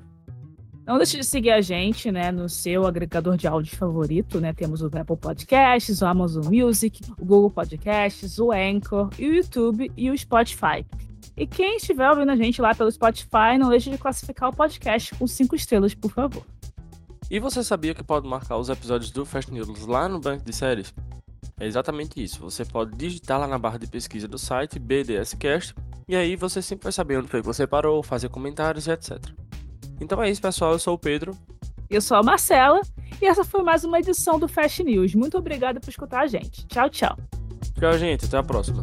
Não 0.85 0.97
deixe 0.97 1.17
de 1.17 1.23
seguir 1.23 1.51
a 1.51 1.61
gente, 1.61 2.11
né, 2.11 2.31
no 2.31 2.49
seu 2.49 2.87
agregador 2.87 3.37
de 3.37 3.47
áudio 3.47 3.77
favorito, 3.77 4.41
né? 4.41 4.51
Temos 4.53 4.81
o 4.81 4.87
Apple 4.87 5.15
Podcasts, 5.17 6.01
o 6.01 6.05
Amazon 6.05 6.43
Music, 6.45 7.01
o 7.17 7.23
Google 7.23 7.51
Podcasts, 7.51 8.39
o 8.39 8.51
Anchor, 8.51 9.09
o 9.19 9.21
YouTube 9.21 9.91
e 9.95 10.09
o 10.09 10.17
Spotify. 10.17 10.83
E 11.37 11.45
quem 11.45 11.77
estiver 11.77 12.09
ouvindo 12.09 12.31
a 12.31 12.35
gente 12.35 12.59
lá 12.59 12.73
pelo 12.73 12.91
Spotify, 12.91 13.57
não 13.59 13.69
deixe 13.69 13.91
de 13.91 13.99
classificar 13.99 14.49
o 14.49 14.53
podcast 14.55 15.13
com 15.13 15.27
cinco 15.27 15.55
estrelas, 15.55 15.93
por 15.93 16.11
favor. 16.11 16.43
E 17.29 17.39
você 17.39 17.63
sabia 17.63 17.93
que 17.93 18.03
pode 18.03 18.27
marcar 18.27 18.57
os 18.57 18.67
episódios 18.67 19.11
do 19.11 19.23
Fast 19.23 19.53
News 19.53 19.85
lá 19.85 20.09
no 20.09 20.19
banco 20.19 20.43
de 20.43 20.51
séries? 20.51 20.91
É 21.59 21.67
exatamente 21.67 22.23
isso. 22.23 22.39
Você 22.41 22.63
pode 22.63 22.95
digitar 22.95 23.39
lá 23.39 23.47
na 23.47 23.57
barra 23.57 23.77
de 23.77 23.87
pesquisa 23.87 24.27
do 24.27 24.37
site 24.37 24.79
BDScast 24.79 25.75
e 26.07 26.15
aí 26.15 26.35
você 26.35 26.61
sempre 26.61 26.83
vai 26.83 26.91
saber 26.91 27.17
onde 27.17 27.27
foi 27.27 27.41
que 27.41 27.45
você 27.45 27.67
parou, 27.67 28.01
fazer 28.01 28.29
comentários 28.29 28.87
e 28.87 28.91
etc. 28.91 29.19
Então 29.99 30.23
é 30.23 30.29
isso, 30.29 30.41
pessoal. 30.41 30.71
Eu 30.71 30.79
sou 30.79 30.95
o 30.95 30.97
Pedro. 30.97 31.37
Eu 31.89 32.01
sou 32.01 32.15
a 32.15 32.23
Marcela. 32.23 32.79
E 33.21 33.25
essa 33.25 33.43
foi 33.43 33.61
mais 33.61 33.83
uma 33.83 33.99
edição 33.99 34.39
do 34.39 34.47
Fast 34.47 34.83
News. 34.83 35.13
Muito 35.13 35.37
obrigada 35.37 35.79
por 35.79 35.89
escutar 35.89 36.21
a 36.21 36.27
gente. 36.27 36.65
Tchau, 36.67 36.89
tchau. 36.89 37.17
Tchau, 37.77 37.97
gente. 37.97 38.25
Até 38.25 38.37
a 38.37 38.43
próxima. 38.43 38.79